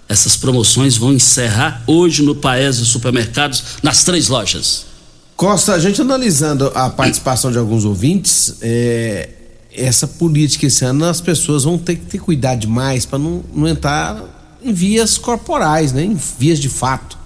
[0.09, 4.94] Essas promoções vão encerrar hoje no Paese Supermercados, nas três lojas.
[5.37, 9.29] Costa, a gente analisando a participação de alguns ouvintes, é,
[9.73, 13.67] essa política esse ano as pessoas vão ter que ter cuidado demais para não, não
[13.67, 14.23] entrar
[14.63, 16.05] em vias corporais, né?
[16.05, 17.19] em vias de fato.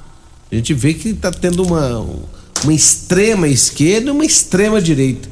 [0.50, 2.06] A gente vê que está tendo uma,
[2.64, 5.28] uma extrema esquerda e uma extrema direita.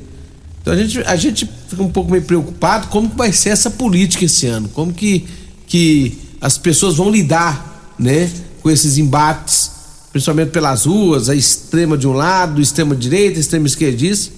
[0.60, 4.26] Então a gente, a gente fica um pouco meio preocupado como vai ser essa política
[4.26, 5.26] esse ano, como que,
[5.66, 8.30] que as pessoas vão lidar né,
[8.62, 9.75] com esses embates
[10.16, 14.32] principalmente pelas ruas, a extrema de um lado, extrema direita, extrema esquerdista.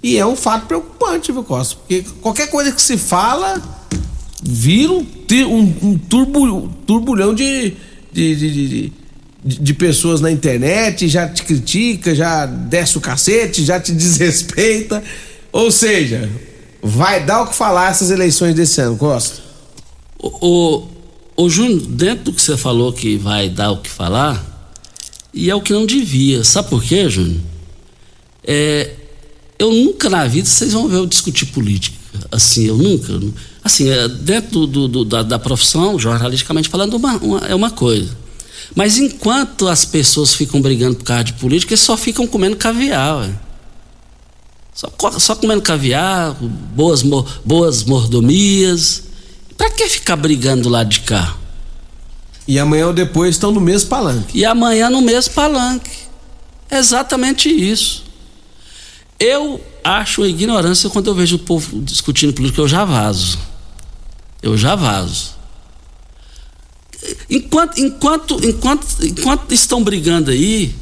[0.00, 1.74] E é um fato preocupante, viu, Costa?
[1.74, 3.60] Porque qualquer coisa que se fala
[4.40, 5.04] vira um,
[5.48, 7.74] um, um turbu, turbulhão de,
[8.12, 8.92] de, de, de,
[9.42, 15.02] de pessoas na internet, já te critica, já desce o cacete, já te desrespeita.
[15.50, 16.30] Ou seja,
[16.80, 19.42] vai dar o que falar essas eleições desse ano, Costa?
[20.16, 20.88] O, o,
[21.44, 24.53] o Júnior, dentro do que você falou que vai dar o que falar,
[25.34, 26.44] E é o que não devia.
[26.44, 27.40] Sabe por quê, Júnior?
[28.44, 28.92] É,
[29.58, 31.96] eu nunca na vida, vocês vão ver eu discutir política.
[32.30, 33.20] Assim, eu nunca.
[33.62, 38.16] Assim, é, dentro do, do, da, da, profissão, jornalisticamente falando, uma, uma, é uma coisa.
[38.76, 43.42] Mas enquanto as pessoas ficam brigando por causa de política, eles só ficam comendo caviar.
[44.72, 46.36] Só, só comendo caviar,
[46.74, 47.02] boas,
[47.44, 49.04] boas mordomias.
[49.56, 51.36] Para que ficar brigando lá de cá?
[52.46, 54.38] E amanhã ou depois estão no mesmo palanque.
[54.38, 55.90] E amanhã no mesmo palanque.
[56.70, 58.04] Exatamente isso.
[59.18, 63.38] Eu acho ignorância quando eu vejo o povo discutindo política, eu já vazo.
[64.42, 65.34] Eu já vazo.
[67.28, 70.74] Enquanto, enquanto, enquanto, enquanto estão brigando aí,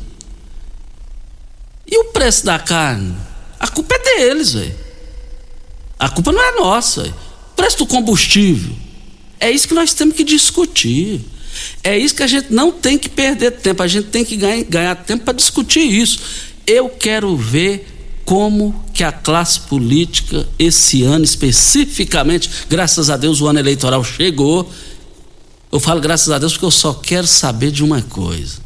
[1.86, 3.14] e o preço da carne?
[3.60, 4.74] A culpa é deles, velho.
[5.98, 7.02] A culpa não é nossa.
[7.02, 7.14] Véio.
[7.52, 8.74] O preço do combustível.
[9.38, 11.20] É isso que nós temos que discutir.
[11.82, 13.82] É isso que a gente não tem que perder tempo.
[13.82, 16.18] A gente tem que ganhar, tempo para discutir isso.
[16.66, 17.88] Eu quero ver
[18.24, 24.70] como que a classe política esse ano especificamente, graças a Deus o ano eleitoral chegou.
[25.70, 28.58] Eu falo graças a Deus porque eu só quero saber de uma coisa.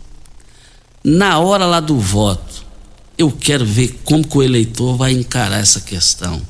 [1.03, 2.67] Na hora lá do voto,
[3.17, 6.43] eu quero ver como que o eleitor vai encarar essa questão.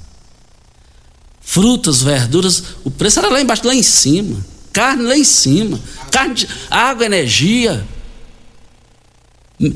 [1.40, 4.44] Frutas, verduras, o preço era lá embaixo, lá em cima.
[4.77, 5.81] Carne lá em cima.
[6.12, 7.83] Carne, de, água, energia,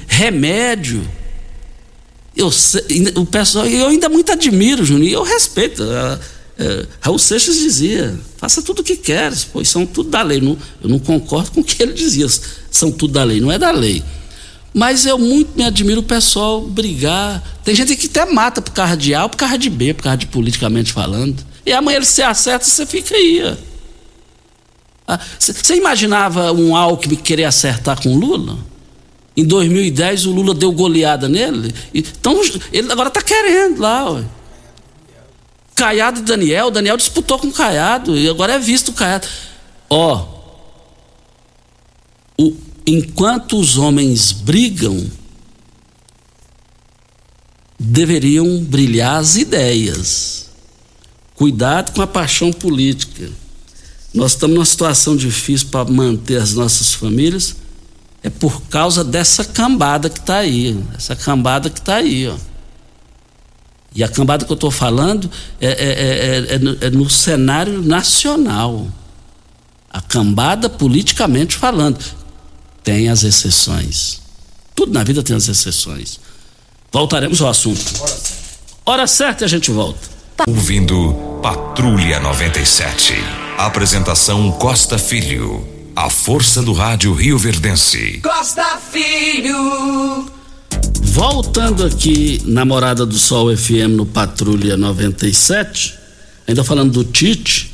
[0.07, 1.03] remédio
[2.37, 2.51] eu,
[3.17, 5.83] o pessoal, eu ainda muito admiro, Juninho, eu respeito.
[6.59, 10.41] É, Raul Seixas dizia: faça tudo o que queres, pois são tudo da lei.
[10.41, 12.27] Não, eu não concordo com o que ele dizia,
[12.71, 14.03] são tudo da lei, não é da lei.
[14.73, 17.43] Mas eu muito me admiro o pessoal brigar.
[17.65, 20.19] Tem gente que até mata por causa de A, por causa de B, por causa
[20.19, 21.45] de politicamente falando.
[21.67, 23.57] E amanhã ele se acerta você fica aí.
[25.39, 28.59] Você ah, imaginava um Alckmin querer acertar com Lula?
[29.37, 31.75] Em 2010 o Lula deu goleada nele.
[31.95, 32.41] Então
[32.73, 34.11] ele agora está querendo lá.
[34.11, 34.25] Ué.
[35.75, 39.27] Caiado e Daniel, Daniel disputou com o Caiado e agora é visto o Caiado.
[39.89, 40.27] Ó,
[42.39, 42.55] o,
[42.87, 45.11] enquanto os homens brigam,
[47.79, 50.51] deveriam brilhar as ideias.
[51.35, 53.31] Cuidado com a paixão política.
[54.13, 57.57] Nós estamos numa situação difícil para manter as nossas famílias
[58.23, 62.37] é por causa dessa cambada que está aí, essa cambada que está aí, ó.
[63.95, 65.29] E a cambada que eu estou falando
[65.61, 68.87] é, é, é, é, no, é no cenário nacional.
[69.91, 71.99] A cambada politicamente falando.
[72.85, 74.21] Tem as exceções.
[74.77, 76.21] Tudo na vida tem as exceções.
[76.93, 77.83] Voltaremos ao assunto.
[78.87, 80.09] Hora certa e a gente volta.
[80.47, 83.15] Ouvindo Patrulha 97.
[83.67, 85.63] Apresentação Costa Filho.
[85.95, 88.19] A força do rádio Rio Verdense.
[88.23, 90.25] Costa Filho.
[91.03, 95.95] Voltando aqui na Morada do Sol FM no Patrulha 97,
[96.49, 97.71] ainda falando do Tite,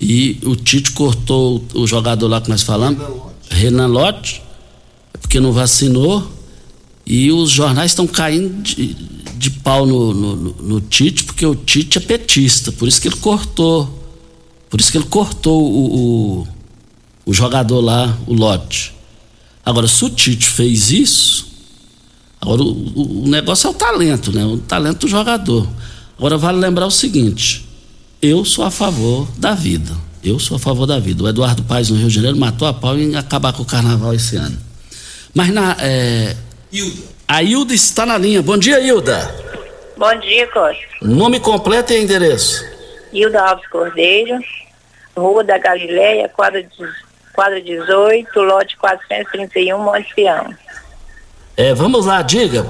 [0.00, 3.06] e o Tite cortou o jogador lá que nós falamos,
[3.50, 4.42] Renan Lote,
[5.12, 6.26] é porque não vacinou,
[7.04, 8.94] e os jornais estão caindo de,
[9.36, 13.16] de pau no, no, no, Tite, porque o Tite é petista, por isso que ele
[13.16, 14.01] cortou,
[14.72, 16.48] por isso que ele cortou o, o
[17.24, 18.94] o jogador lá, o lote.
[19.64, 21.46] Agora, se o Tite fez isso,
[22.40, 24.44] agora o, o, negócio é o talento, né?
[24.44, 25.68] O talento do jogador.
[26.18, 27.66] Agora vale lembrar o seguinte:
[28.20, 29.96] eu sou a favor da vida.
[30.22, 31.22] Eu sou a favor da vida.
[31.24, 34.14] O Eduardo Paes no Rio de Janeiro matou a pau em acabar com o carnaval
[34.14, 34.56] esse ano.
[35.34, 35.76] Mas na.
[35.80, 36.36] É...
[36.72, 37.02] Hilda.
[37.26, 38.42] A Hilda está na linha.
[38.42, 39.34] Bom dia, Hilda.
[39.96, 40.82] Bom dia, Costa.
[41.00, 42.64] Nome completo e endereço.
[43.12, 44.38] Hilda Alves Cordeiro,
[45.16, 46.66] Rua da Galileia, quadra
[47.32, 50.54] quadra 18, lote 431, Monte Sião.
[51.56, 52.64] É, vamos lá, diga.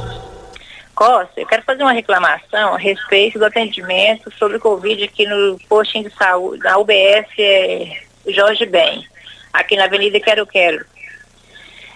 [0.94, 5.58] Costa, eu quero fazer uma reclamação a respeito do atendimento sobre o Covid aqui no
[5.68, 7.96] postinho de saúde, na UBS é,
[8.28, 9.04] Jorge Ben,
[9.52, 10.84] aqui na Avenida Quero Quero.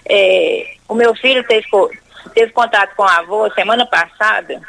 [0.09, 1.67] É, o meu filho teve,
[2.33, 4.61] teve contato com a avó semana passada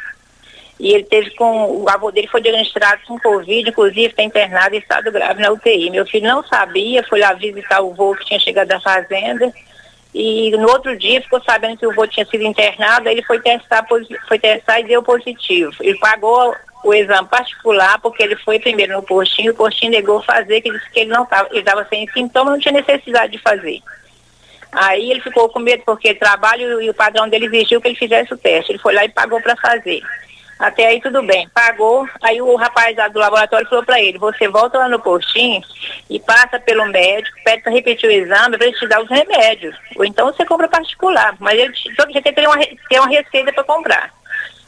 [0.78, 4.78] e ele teve com, o avô dele foi diagnosticado com Covid, inclusive está internado em
[4.78, 5.90] estado grave na UTI.
[5.90, 9.52] Meu filho não sabia, foi lá visitar o vô que tinha chegado da fazenda
[10.14, 13.86] e no outro dia ficou sabendo que o vô tinha sido internado, ele foi testar,
[14.26, 15.72] foi testar e deu positivo.
[15.80, 16.54] Ele pagou
[16.84, 20.90] o exame particular porque ele foi primeiro no postinho, o postinho negou fazer, que disse
[20.90, 23.80] que ele não estava, ele estava sem sintomas, não tinha necessidade de fazer.
[24.70, 28.32] Aí ele ficou com medo porque trabalho e o padrão dele exigiu que ele fizesse
[28.32, 28.72] o teste.
[28.72, 30.02] Ele foi lá e pagou para fazer.
[30.58, 31.48] Até aí tudo bem.
[31.50, 35.62] Pagou, aí o rapaz lá do laboratório falou para ele, você volta lá no postinho
[36.10, 39.76] e passa pelo médico, pede para repetir o exame para ele te dar os remédios.
[39.96, 43.64] Ou então você compra particular, mas ele todo dia tem uma, tem uma receita para
[43.64, 44.18] comprar.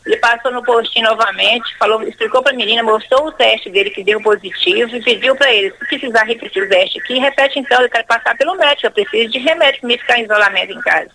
[0.07, 4.03] Ele passou no postinho novamente, falou, explicou para a menina, mostrou o teste dele que
[4.03, 7.91] deu positivo e pediu para ele, se precisar repetir o teste aqui, repete então, eu
[7.91, 11.11] quero passar pelo médico, eu preciso de remédio para me ficar em isolamento em casa.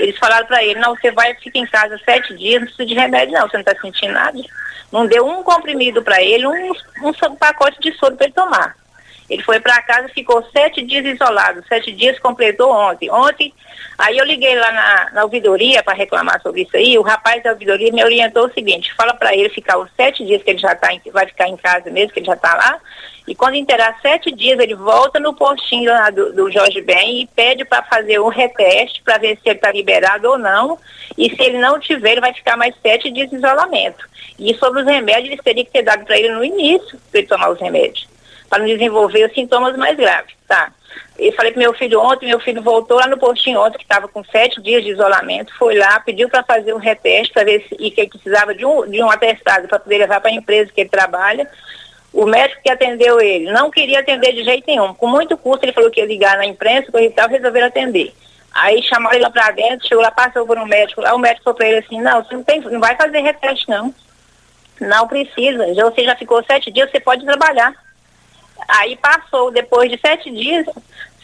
[0.00, 2.94] Eles falaram para ele, não, você vai ficar em casa sete dias, não precisa de
[2.94, 4.38] remédio não, você não está sentindo nada.
[4.90, 6.72] Não deu um comprimido para ele, um,
[7.02, 8.76] um pacote de soro para ele tomar.
[9.30, 11.62] Ele foi para casa, ficou sete dias isolado.
[11.68, 13.08] Sete dias completou ontem.
[13.12, 13.54] Ontem,
[13.96, 16.98] aí eu liguei lá na, na ouvidoria para reclamar sobre isso aí.
[16.98, 20.42] O rapaz da ouvidoria me orientou o seguinte: fala para ele ficar os sete dias
[20.42, 22.80] que ele já tá em, vai ficar em casa mesmo, que ele já está lá.
[23.28, 27.26] E quando interar sete dias, ele volta no postinho lá do, do Jorge Ben e
[27.28, 30.76] pede para fazer um reteste para ver se ele está liberado ou não.
[31.16, 34.04] E se ele não tiver, ele vai ficar mais sete dias de isolamento.
[34.36, 37.28] E sobre os remédios, eles teriam que ter dado para ele no início para ele
[37.28, 38.09] tomar os remédios
[38.50, 40.72] para não desenvolver os sintomas mais graves, tá?
[41.16, 44.08] Eu falei para meu filho ontem, meu filho voltou lá no postinho ontem, que estava
[44.08, 47.76] com sete dias de isolamento, foi lá, pediu para fazer um reteste para ver se
[47.78, 50.72] e que ele precisava de um, de um atestado para poder levar para a empresa
[50.74, 51.48] que ele trabalha.
[52.12, 54.92] O médico que atendeu ele não queria atender de jeito nenhum.
[54.94, 58.12] Com muito custo, ele falou que ia ligar na imprensa, que tal, resolveram atender.
[58.52, 61.44] Aí chamaram ele lá para dentro, chegou lá, passou por um médico lá, o médico
[61.44, 63.94] falou para ele assim, não, você não, tem, não vai fazer reteste não.
[64.80, 67.74] Não precisa, já, você já ficou sete dias, você pode trabalhar.
[68.68, 70.66] Aí passou, depois de sete dias,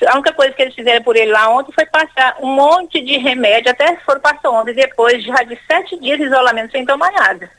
[0.06, 3.16] a única coisa que eles fizeram por ele lá ontem foi passar um monte de
[3.18, 7.50] remédio, até foram passar ontem, depois já de sete dias de isolamento sem tomar nada.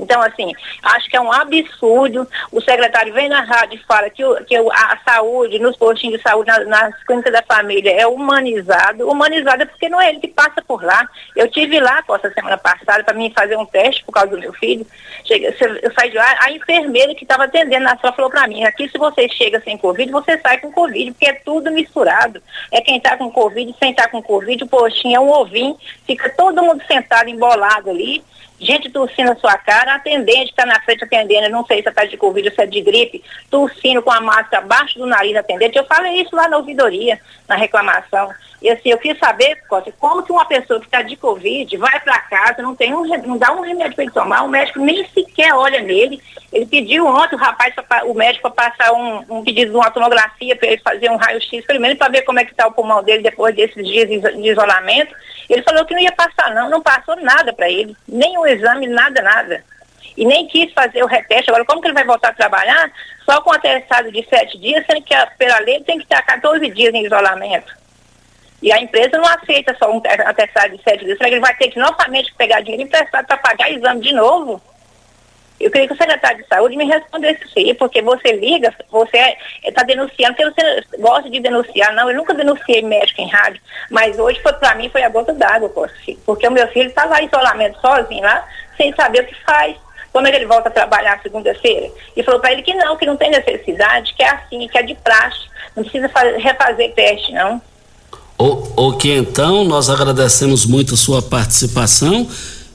[0.00, 2.26] Então, assim, acho que é um absurdo.
[2.50, 6.22] O secretário vem na rádio e fala que, o, que a saúde, nos postinhos de
[6.22, 9.08] saúde, nas, nas clínicas da família, é humanizado.
[9.08, 11.08] Humanizado é porque não é ele que passa por lá.
[11.36, 14.52] Eu tive lá, essa semana passada, para mim fazer um teste por causa do meu
[14.54, 14.86] filho.
[15.24, 18.64] Chega, eu saí de lá, a enfermeira que estava atendendo na sala falou para mim,
[18.64, 22.42] aqui se você chega sem Covid, você sai com Covid, porque é tudo misturado.
[22.72, 25.76] É quem está com Covid, sem estar tá com Covid, o postinho é um ovinho,
[26.06, 28.24] fica todo mundo sentado, embolado ali
[28.60, 32.16] gente tossindo na sua cara, atendente está na frente atendendo, não sei se está de
[32.16, 35.78] Covid ou se é de gripe, tossindo com a máscara abaixo do nariz atendente.
[35.78, 38.30] Eu falei isso lá na ouvidoria, na reclamação.
[38.62, 41.98] E assim, eu quis saber, Costa, como que uma pessoa que está de Covid vai
[42.00, 45.06] para casa, não, tem um, não dá um remédio para ele tomar, o médico nem
[45.08, 46.20] sequer olha nele.
[46.52, 50.54] Ele pediu ontem o rapaz, o médico, para passar um, um, pedido de uma tomografia
[50.56, 53.22] para ele fazer um raio-x primeiro para ver como é que está o pulmão dele
[53.22, 55.14] depois desses dias de isolamento.
[55.48, 58.86] Ele falou que não ia passar, não, não passou nada para ele, nem o exame,
[58.86, 59.64] nada, nada.
[60.16, 61.50] E nem quis fazer o reteste.
[61.50, 62.90] Agora, como que ele vai voltar a trabalhar
[63.24, 66.92] só com atestado de sete dias, sendo que pela lei tem que estar 14 dias
[66.92, 67.72] em isolamento?
[68.62, 71.54] E a empresa não aceita só um atestado de sete dias, será que ele vai
[71.56, 74.60] ter que novamente pegar dinheiro emprestado para pagar exame de novo?
[75.60, 79.36] Eu queria que o secretário de saúde me respondesse isso aí, porque você liga, você
[79.62, 81.94] está denunciando, porque você gosta de denunciar.
[81.94, 85.70] Não, eu nunca denunciei médico em rádio, mas hoje para mim foi a gota d'água,
[86.24, 88.48] porque o meu filho está lá em isolamento sozinho lá,
[88.78, 89.76] sem saber o que faz.
[90.12, 91.88] É que ele volta a trabalhar segunda-feira?
[92.16, 94.82] E falou para ele que não, que não tem necessidade, que é assim, que é
[94.82, 97.62] de praxe, não precisa fazer, refazer teste, não.
[98.36, 102.26] Ok, então, nós agradecemos muito a sua participação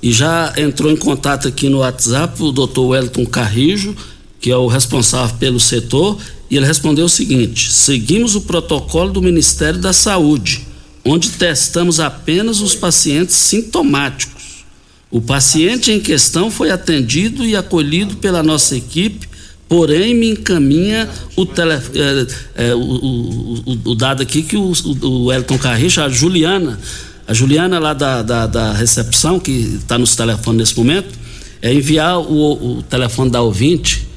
[0.06, 3.96] e já entrou em contato aqui no WhatsApp o doutor Wellington Carrijo,
[4.40, 9.20] que é o responsável pelo setor, e ele respondeu o seguinte: seguimos o protocolo do
[9.20, 10.68] Ministério da Saúde,
[11.04, 14.64] onde testamos apenas os pacientes sintomáticos.
[15.10, 19.28] O paciente em questão foi atendido e acolhido pela nossa equipe
[19.68, 25.34] porém me encaminha o, tele, é, é, o, o, o, dado aqui que o, o
[25.34, 26.80] Elton Carricha, a Juliana,
[27.28, 31.18] a Juliana lá da, da, da recepção, que está nos telefones nesse momento,
[31.62, 34.08] é enviar o, o telefone da ouvinte,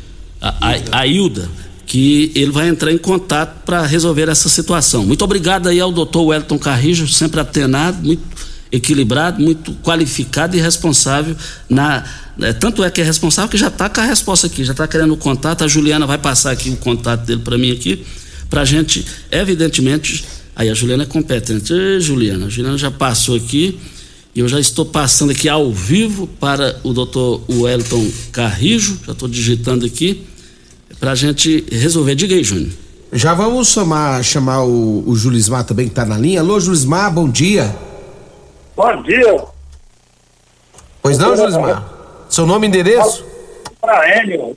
[0.40, 1.48] a, a, a Hilda,
[1.86, 5.06] que ele vai entrar em contato para resolver essa situação.
[5.06, 8.22] Muito obrigado aí ao doutor Wellington Carrijo, sempre atenado, muito
[8.70, 11.34] equilibrado, muito qualificado e responsável
[11.68, 12.04] na
[12.40, 14.86] é, tanto é que é responsável que já está com a resposta aqui, já está
[14.86, 15.64] querendo o contato.
[15.64, 18.06] A Juliana vai passar aqui o contato dele para mim aqui,
[18.48, 20.24] para a gente, evidentemente.
[20.58, 21.72] Aí a Juliana é competente.
[21.72, 23.78] Ei, Juliana, a Juliana já passou aqui
[24.34, 29.28] e eu já estou passando aqui ao vivo para o doutor Wellington Carrijo, já estou
[29.28, 30.26] digitando aqui,
[30.98, 32.16] para a gente resolver.
[32.16, 32.72] Diga aí, Júnior.
[33.12, 36.40] Já vamos chamar, chamar o, o Julismar também que está na linha.
[36.40, 37.72] Alô, Julismar, bom dia.
[38.74, 39.44] Bom dia.
[41.00, 41.88] Pois não, Julismar?
[42.28, 43.24] Seu nome e endereço?
[43.80, 44.56] Para Hélio.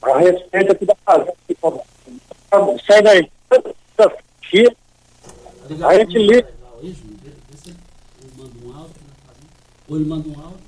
[0.00, 1.34] A respeito aqui da fazenda.
[2.86, 3.30] Sai daí.
[4.50, 4.68] Aqui.
[5.84, 6.48] A gente liga.
[9.88, 10.60] Ou ele manda um áudio.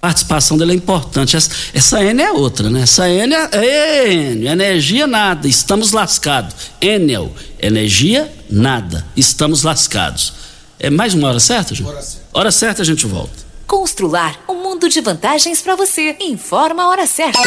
[0.00, 1.36] participação dele é importante.
[1.36, 2.82] Essa, essa N é outra, né?
[2.82, 6.54] Essa N é, é N, energia nada, estamos lascados.
[6.80, 10.34] Enel, energia nada, estamos lascados.
[10.78, 11.88] É mais uma hora certa, gente?
[11.88, 12.26] Hora certa.
[12.38, 13.42] Hora certa a gente volta.
[13.66, 16.16] Constrular um mundo de vantagens para você.
[16.20, 17.40] Informa a hora certa.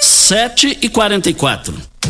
[0.00, 1.95] 7 e 44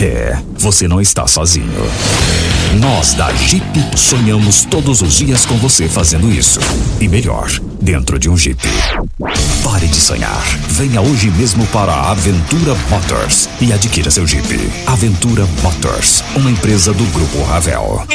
[0.00, 1.66] É, você não está sozinho.
[2.80, 3.64] Nós da Jeep
[3.96, 6.58] sonhamos todos os dias com você fazendo isso.
[7.00, 8.62] E melhor, dentro de um Jeep.
[9.62, 10.42] Pare de sonhar.
[10.68, 14.70] Venha hoje mesmo para a Aventura Motors e adquira seu Jeep.
[14.86, 18.06] Aventura Motors, uma empresa do Grupo Ravel.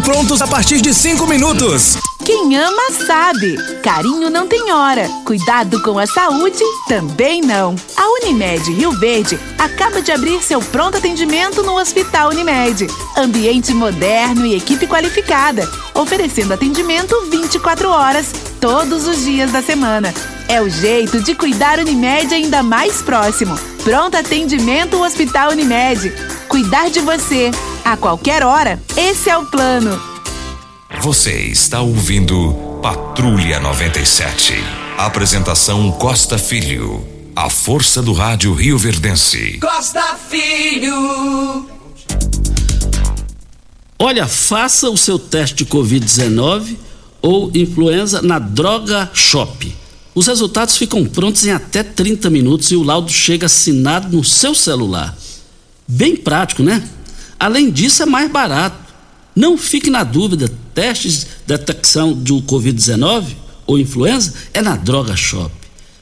[0.00, 1.98] prontos a partir de 5 minutos.
[2.24, 3.58] Quem ama sabe.
[3.82, 5.06] Carinho não tem hora.
[5.26, 7.76] Cuidado com a saúde também não.
[7.94, 12.86] A Unimed Rio Verde acaba de abrir seu pronto atendimento no Hospital Unimed.
[13.14, 20.14] Ambiente moderno e equipe qualificada, oferecendo atendimento 24 horas, todos os dias da semana.
[20.48, 23.58] É o jeito de cuidar Unimed ainda mais próximo.
[23.82, 26.12] Pronto atendimento Hospital Unimed.
[26.48, 27.50] Cuidar de você
[27.84, 28.80] a qualquer hora.
[28.96, 30.00] Esse é o plano.
[31.00, 34.54] Você está ouvindo Patrulha 97.
[34.98, 37.06] Apresentação Costa Filho.
[37.34, 39.58] A força do rádio Rio Verdense.
[39.58, 41.66] Costa Filho.
[43.98, 46.76] Olha, faça o seu teste de Covid-19
[47.22, 49.83] ou influenza na Droga Shop.
[50.14, 54.54] Os resultados ficam prontos em até 30 minutos e o laudo chega assinado no seu
[54.54, 55.16] celular.
[55.88, 56.88] Bem prático, né?
[57.38, 58.76] Além disso, é mais barato.
[59.34, 63.34] Não fique na dúvida: testes de detecção do Covid-19
[63.66, 65.52] ou influenza é na Droga Shop.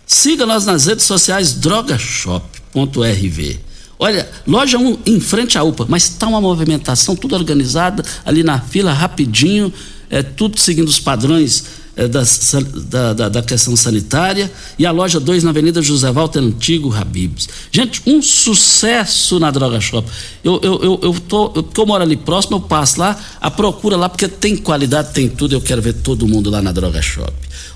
[0.07, 3.61] Siga nós nas redes sociais drogashop.rv.
[3.99, 8.61] Olha, loja 1 em frente à UPA, mas está uma movimentação tudo organizada ali na
[8.61, 9.73] fila rapidinho,
[10.11, 11.65] é tudo seguindo os padrões
[11.97, 16.95] é, da, da, da, questão sanitária, e a loja 2 na Avenida José Walter Antigo
[16.95, 17.49] Habibs.
[17.71, 20.09] Gente, um sucesso na Droga Shop.
[20.43, 23.97] Eu, eu, eu, eu, tô, eu, eu moro ali próximo, eu passo lá, a procura
[23.97, 27.33] lá, porque tem qualidade, tem tudo, eu quero ver todo mundo lá na Droga Shop.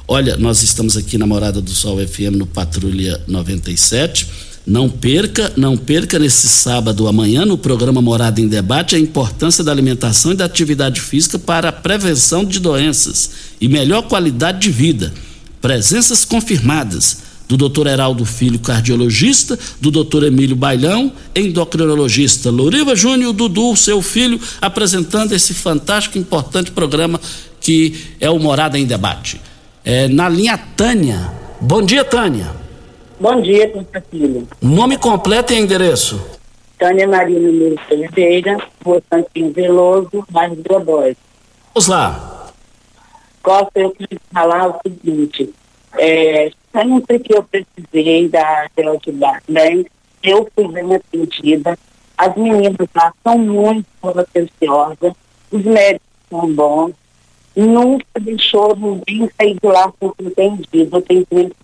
[0.08, 5.76] Olha, nós estamos aqui na Morada do Sol FM no Patrulha 97 não perca, não
[5.76, 10.44] perca nesse sábado amanhã no programa Morada em Debate a importância da alimentação e da
[10.44, 13.30] atividade física para a prevenção de doenças
[13.60, 15.12] e melhor qualidade de vida.
[15.60, 17.86] Presenças confirmadas: do Dr.
[17.86, 20.24] Heraldo Filho, cardiologista, do Dr.
[20.24, 22.50] Emílio Bailão, endocrinologista.
[22.50, 27.20] Louriva Júnior, Dudu, seu filho, apresentando esse fantástico e importante programa
[27.60, 29.40] que é o Morada em Debate.
[29.84, 31.32] É, na linha Tânia.
[31.60, 32.50] Bom dia, Tânia.
[33.18, 33.72] Bom dia,
[34.10, 34.46] filho.
[34.60, 36.20] Nome completo e endereço?
[36.78, 41.16] Tânia Maria Nunes Oliveira, Rua Santinho Veloso, bairro do Odói.
[41.74, 42.35] Vamos lá.
[43.46, 45.54] Costa, eu queria falar o seguinte,
[45.96, 49.12] é, sempre que eu precisei da Georgia
[49.48, 49.86] Bank,
[50.20, 51.78] eu fui bem atendida.
[52.18, 55.12] As meninas lá são muito atenciosas,
[55.52, 56.92] os médicos são bons,
[57.54, 60.96] nunca deixou ninguém sair de lá sem entendido.
[60.96, 61.54] Eu tenho que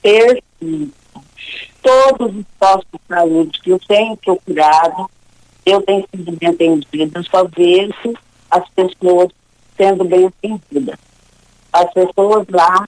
[0.00, 0.94] perfeito.
[1.82, 5.10] Todos os postos de saúde que eu tenho procurado,
[5.66, 8.14] eu tenho sido bem atendida, só vejo
[8.50, 9.28] as pessoas
[9.76, 10.98] sendo bem atendidas.
[11.72, 12.86] As pessoas lá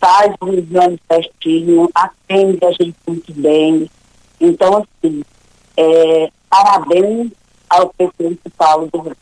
[0.00, 3.90] faz o exame certinho, atende a gente muito bem.
[4.40, 5.22] Então, assim,
[5.76, 7.32] é, parabéns
[7.68, 9.16] ao prefeito Paulo do Rio.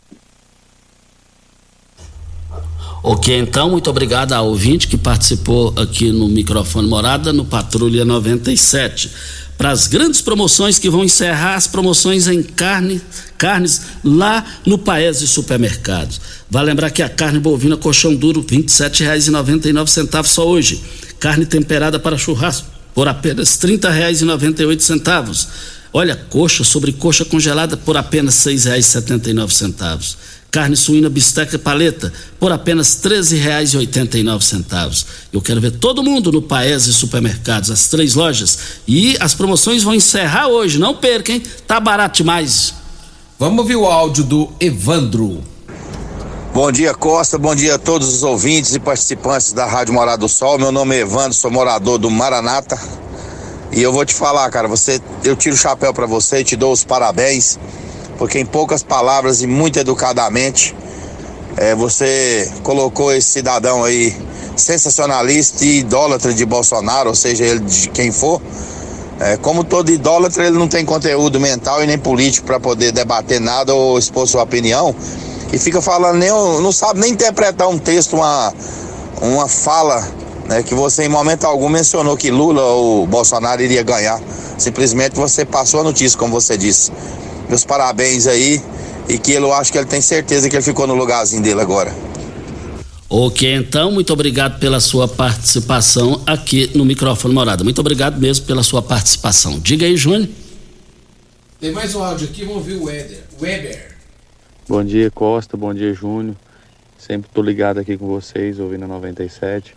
[3.02, 9.10] Ok, então, muito obrigado ao ouvinte que participou aqui no microfone Morada, no Patrulha 97.
[9.56, 13.00] Para as grandes promoções que vão encerrar as promoções em carne,
[13.38, 16.20] carnes lá no Paese Supermercados.
[16.50, 20.82] Vale lembrar que a carne bovina colchão duro R$ 27,99 só hoje.
[21.20, 25.46] Carne temperada para churrasco por apenas R$ 30,98.
[25.92, 30.16] Olha, coxa sobre coxa congelada por apenas R$ 6,79.
[30.54, 35.04] Carne suína bisteca paleta por apenas R$ 13,89.
[35.32, 38.56] Eu quero ver todo mundo no Paese Supermercados, as três lojas.
[38.86, 41.42] E as promoções vão encerrar hoje, não perca, hein?
[41.66, 42.72] Tá barato demais.
[43.36, 45.42] Vamos ouvir o áudio do Evandro.
[46.54, 47.36] Bom dia, Costa.
[47.36, 50.56] Bom dia a todos os ouvintes e participantes da Rádio Morada do Sol.
[50.56, 52.80] Meu nome é Evandro, sou morador do Maranata.
[53.72, 56.54] E eu vou te falar, cara, você, eu tiro o chapéu para você e te
[56.54, 57.58] dou os parabéns,
[58.18, 60.74] porque em poucas palavras e muito educadamente,
[61.56, 64.16] é, você colocou esse cidadão aí
[64.56, 68.40] sensacionalista e idólatra de Bolsonaro, ou seja, ele de quem for.
[69.20, 73.40] É, como todo idólatra, ele não tem conteúdo mental e nem político para poder debater
[73.40, 74.94] nada ou expor sua opinião
[75.54, 78.52] e fica falando, nem, não sabe nem interpretar um texto, uma,
[79.22, 80.04] uma fala,
[80.46, 84.20] né, que você em momento algum mencionou que Lula ou Bolsonaro iria ganhar.
[84.58, 86.90] Simplesmente você passou a notícia, como você disse.
[87.54, 88.60] Meus parabéns aí
[89.08, 91.94] e que eu acho que ele tem certeza que ele ficou no lugarzinho dele agora.
[93.08, 97.62] Ok, então, muito obrigado pela sua participação aqui no microfone Morada.
[97.62, 99.60] Muito obrigado mesmo pela sua participação.
[99.60, 100.28] Diga aí, Júnior.
[101.60, 103.22] Tem mais um áudio aqui, vamos ouvir o Weber.
[103.40, 103.96] Weber.
[104.68, 105.56] Bom dia, Costa.
[105.56, 106.34] Bom dia, Júnior.
[106.98, 109.76] Sempre tô ligado aqui com vocês, ouvindo a 97.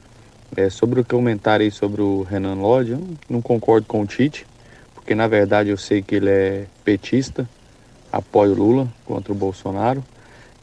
[0.56, 4.48] É, sobre o comentário aí sobre o Renan Lodge, eu não concordo com o Tite,
[4.96, 7.48] porque na verdade eu sei que ele é petista,
[8.18, 10.04] apoia o Lula contra o Bolsonaro.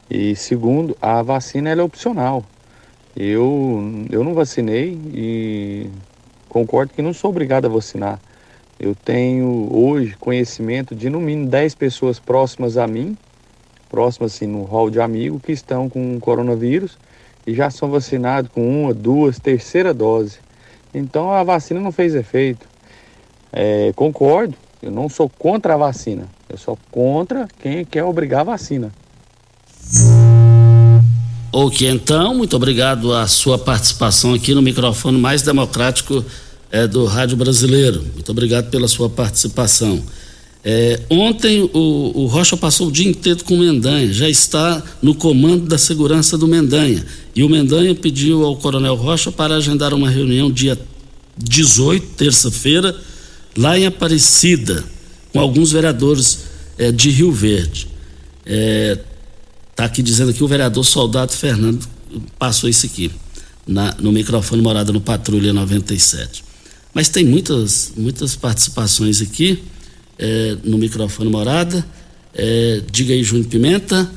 [0.09, 2.43] E segundo, a vacina é opcional.
[3.15, 5.89] Eu, eu não vacinei e
[6.49, 8.19] concordo que não sou obrigado a vacinar.
[8.79, 13.17] Eu tenho hoje conhecimento de no mínimo 10 pessoas próximas a mim
[13.89, 16.97] próximo assim no hall de amigos que estão com coronavírus
[17.47, 20.39] e já são vacinados com uma, duas, terceira dose.
[20.93, 22.67] Então a vacina não fez efeito.
[23.53, 28.43] É, concordo, eu não sou contra a vacina, eu sou contra quem quer obrigar a
[28.43, 28.93] vacina.
[31.51, 36.23] Ok, então, muito obrigado a sua participação aqui no microfone mais democrático
[36.71, 38.05] é, do Rádio Brasileiro.
[38.13, 40.03] Muito obrigado pela sua participação.
[40.63, 45.15] É, ontem o, o, Rocha passou o dia inteiro com o Mendanha, já está no
[45.15, 47.03] comando da segurança do Mendanha.
[47.35, 50.77] E o Mendanha pediu ao Coronel Rocha para agendar uma reunião dia
[51.37, 52.95] 18, terça-feira,
[53.57, 54.83] lá em Aparecida,
[55.31, 56.39] com alguns vereadores
[56.77, 57.87] é, de Rio Verde.
[58.45, 58.99] Está é,
[59.75, 61.87] tá aqui dizendo que o vereador Soldado Fernando
[62.37, 63.11] passou isso aqui,
[63.67, 66.43] na, no microfone morada no Patrulha 97.
[66.93, 69.63] Mas tem muitas, muitas participações aqui
[70.17, 71.85] é, no microfone morada.
[72.33, 74.09] É, diga aí, Júnior Pimenta.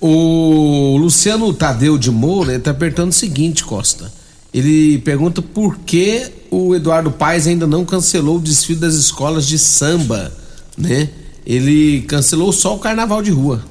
[0.00, 4.12] O Luciano Tadeu de Moura está perguntando o seguinte, Costa.
[4.52, 9.58] Ele pergunta por que o Eduardo Paes ainda não cancelou o desfile das escolas de
[9.58, 10.32] samba,
[10.76, 11.10] né?
[11.44, 13.64] Ele cancelou só o carnaval de rua.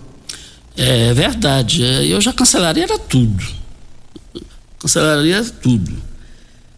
[0.75, 1.83] É verdade.
[1.83, 3.43] É, eu já cancelaria era tudo.
[4.79, 5.91] Cancelaria tudo.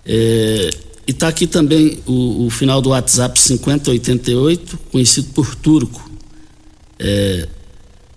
[0.06, 0.70] É,
[1.08, 6.10] e está aqui também o, o, final do WhatsApp 5088, conhecido por Turco.
[7.00, 7.48] É,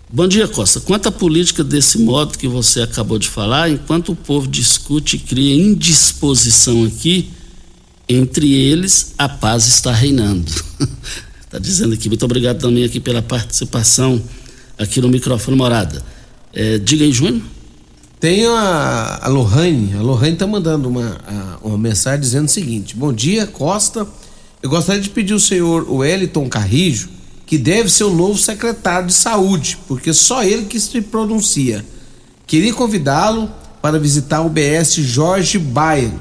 [0.09, 0.79] bom dia, Costa.
[0.79, 5.19] Quanto à política desse modo que você acabou de falar, enquanto o povo discute e
[5.19, 7.29] cria indisposição aqui,
[8.11, 10.51] Entre eles, a paz está reinando.
[11.45, 12.09] Está dizendo aqui.
[12.09, 14.19] Muito obrigado também aqui pela participação
[14.79, 16.03] aqui no microfone Morada.
[16.51, 17.43] É, diga aí, Júnior.
[18.19, 22.95] Tem a, a Lohane, a Lohane está mandando uma, a, uma mensagem dizendo o seguinte:
[22.95, 24.07] Bom dia, Costa.
[24.61, 27.09] Eu gostaria de pedir ao senhor Wellington Carrijo,
[27.45, 31.85] que deve ser o novo secretário de saúde, porque só ele que se pronuncia.
[32.45, 33.49] Queria convidá-lo
[33.81, 36.19] para visitar o BS Jorge Bairro,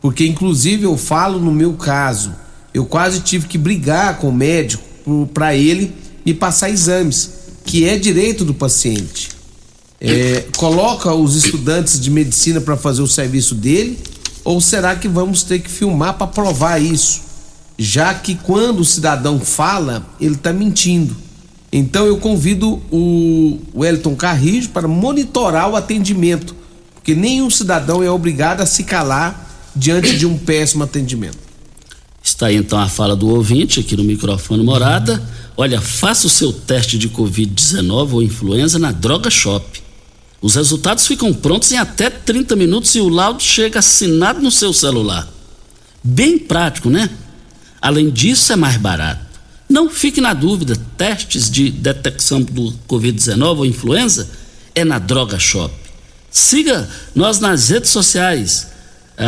[0.00, 2.34] porque inclusive eu falo no meu caso.
[2.72, 4.82] Eu quase tive que brigar com o médico
[5.34, 5.92] para ele
[6.24, 7.30] me passar exames,
[7.64, 9.40] que é direito do paciente
[10.00, 13.98] é, coloca os estudantes de medicina para fazer o serviço dele?
[14.42, 17.20] Ou será que vamos ter que filmar para provar isso?
[17.76, 21.14] Já que quando o cidadão fala, ele está mentindo.
[21.70, 26.54] Então eu convido o Wellington Carrijo para monitorar o atendimento,
[26.94, 31.38] porque nenhum cidadão é obrigado a se calar diante de um péssimo atendimento.
[32.22, 35.22] Está aí então a fala do ouvinte aqui no microfone Morada.
[35.56, 39.82] Olha, faça o seu teste de Covid-19 ou influenza na Droga Shop.
[40.40, 44.72] Os resultados ficam prontos em até 30 minutos e o laudo chega assinado no seu
[44.72, 45.28] celular.
[46.02, 47.10] Bem prático, né?
[47.80, 49.40] Além disso, é mais barato.
[49.68, 54.28] Não fique na dúvida: testes de detecção do Covid-19 ou influenza
[54.74, 55.74] é na Droga Shop.
[56.30, 58.68] Siga nós nas redes sociais,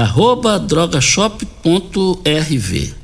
[0.00, 2.94] arroba drogashop.rv.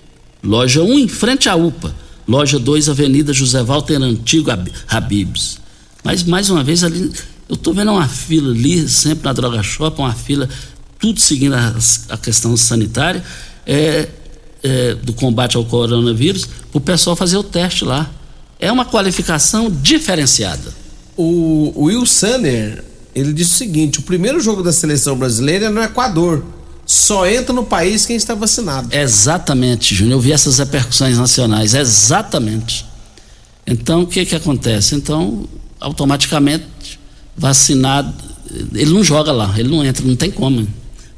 [0.42, 1.94] Loja 1 em frente à UPA.
[2.26, 4.50] Loja 2, Avenida José Walter Antigo
[4.88, 5.60] Habibs.
[6.02, 7.10] Mas mais uma vez ali
[7.48, 10.48] eu estou vendo uma fila ali, sempre na Droga Shop, uma fila,
[10.98, 11.74] tudo seguindo a,
[12.10, 13.24] a questão sanitária,
[13.66, 14.08] é,
[14.62, 18.10] é, do combate ao coronavírus, para o pessoal fazer o teste lá.
[18.60, 20.74] É uma qualificação diferenciada.
[21.16, 22.84] O, o Will Sander,
[23.14, 26.44] ele disse o seguinte: o primeiro jogo da seleção brasileira é no Equador.
[26.88, 28.96] Só entra no país quem está vacinado.
[28.96, 30.16] Exatamente, Júnior.
[30.16, 31.74] Eu vi essas repercussões nacionais.
[31.74, 32.86] Exatamente.
[33.66, 34.94] Então, o que que acontece?
[34.94, 35.46] Então,
[35.78, 36.98] automaticamente
[37.36, 38.14] vacinado,
[38.74, 40.66] ele não joga lá, ele não entra, não tem como,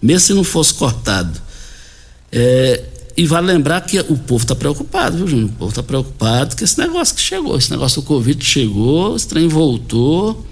[0.03, 1.41] mesmo se não fosse cortado.
[2.33, 2.83] É,
[3.16, 5.51] e vale lembrar que o povo está preocupado, viu, Júnior?
[5.51, 9.29] O povo está preocupado com esse negócio que chegou, esse negócio do Covid chegou, esse
[9.29, 10.45] trem voltou.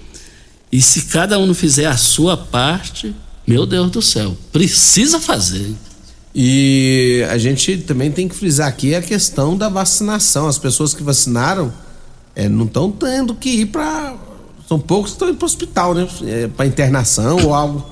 [0.71, 3.13] E se cada um não fizer a sua parte,
[3.49, 5.73] meu Deus do céu, precisa fazer.
[6.35, 10.47] E a gente também tem que frisar aqui a questão da vacinação.
[10.47, 11.73] As pessoas que vacinaram
[12.35, 14.15] é, não estão tendo que ir para
[14.67, 16.07] são poucos que estão indo para o hospital, né?
[16.27, 17.83] É, para internação ou algo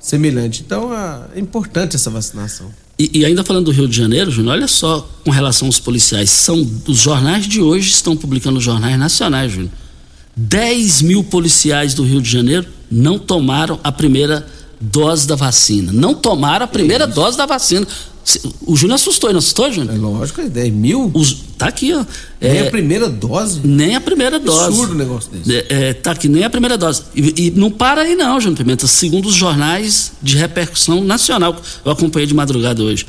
[0.00, 0.62] semelhante.
[0.64, 0.90] Então
[1.34, 2.70] é importante essa vacinação.
[2.98, 6.30] E, e, ainda falando do Rio de Janeiro, Júnior, olha só com relação aos policiais.
[6.30, 9.72] São os jornais de hoje estão publicando jornais nacionais, Júnior.
[10.34, 14.46] 10 mil policiais do Rio de Janeiro não tomaram a primeira
[14.82, 15.92] dose da vacina.
[15.92, 17.86] Não tomaram a primeira dose da vacina.
[18.66, 19.94] O Júnior assustou, não assustou, Júnior?
[19.94, 21.10] É lógico, 10 mil?
[21.12, 22.04] Os, tá aqui, ó.
[22.40, 23.60] Nem é, a primeira dose?
[23.64, 24.66] Nem a primeira dose.
[24.66, 25.56] Absurdo o negócio desse.
[25.56, 27.02] É, é, tá aqui, nem a primeira dose.
[27.14, 28.86] E, e, não para aí, não, Júnior Pimenta.
[28.86, 33.06] Segundo os jornais de repercussão nacional, eu acompanhei de madrugada hoje.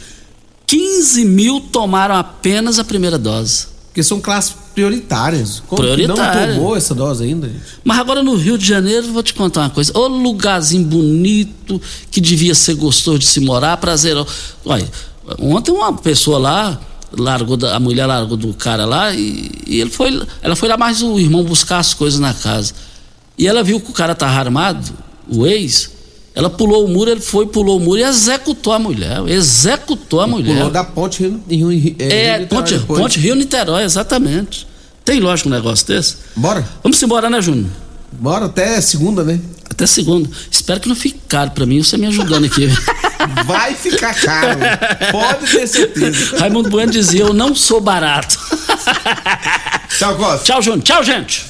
[0.66, 3.68] 15 mil tomaram apenas a primeira dose.
[3.88, 5.62] Porque são classes prioritárias.
[5.68, 6.50] Como prioritárias.
[6.50, 7.48] Não tomou essa dose ainda?
[7.48, 7.62] Gente?
[7.84, 9.92] Mas agora no Rio de Janeiro, vou te contar uma coisa.
[9.98, 14.28] Ô lugarzinho bonito, que devia ser gostoso de se morar, prazeroso.
[14.66, 14.88] Olha
[15.40, 16.80] Ontem uma pessoa lá
[17.12, 20.78] largou da, a mulher largou do cara lá e, e, ele foi, ela foi lá
[20.78, 22.74] mais o irmão buscar as coisas na casa.
[23.38, 24.92] E ela viu que o cara tava armado,
[25.28, 25.92] o ex.
[26.36, 29.22] Ela pulou o muro, ele foi, pulou o muro e executou a mulher.
[29.28, 30.56] Executou a mulher.
[30.56, 34.68] Pulou da ponte Rio, Rio, Rio É, Rio ponte, ponte Rio Niterói, exatamente.
[35.06, 36.16] Tem lógico um negócio desse?
[36.36, 36.68] Bora.
[36.82, 37.70] Vamos embora, né, Júnior?
[38.12, 39.40] Bora até segunda, né?
[39.70, 40.30] Até segunda.
[40.50, 42.68] Espero que não fique caro pra mim, você me ajudando aqui.
[43.46, 44.60] Vai ficar caro.
[45.12, 46.38] Pode ter certeza.
[46.38, 48.38] Raimundo Bueno dizia: Eu não sou barato.
[49.98, 50.46] Tchau, Costa.
[50.46, 50.84] Tchau, Júnior.
[50.84, 51.46] Tchau, gente.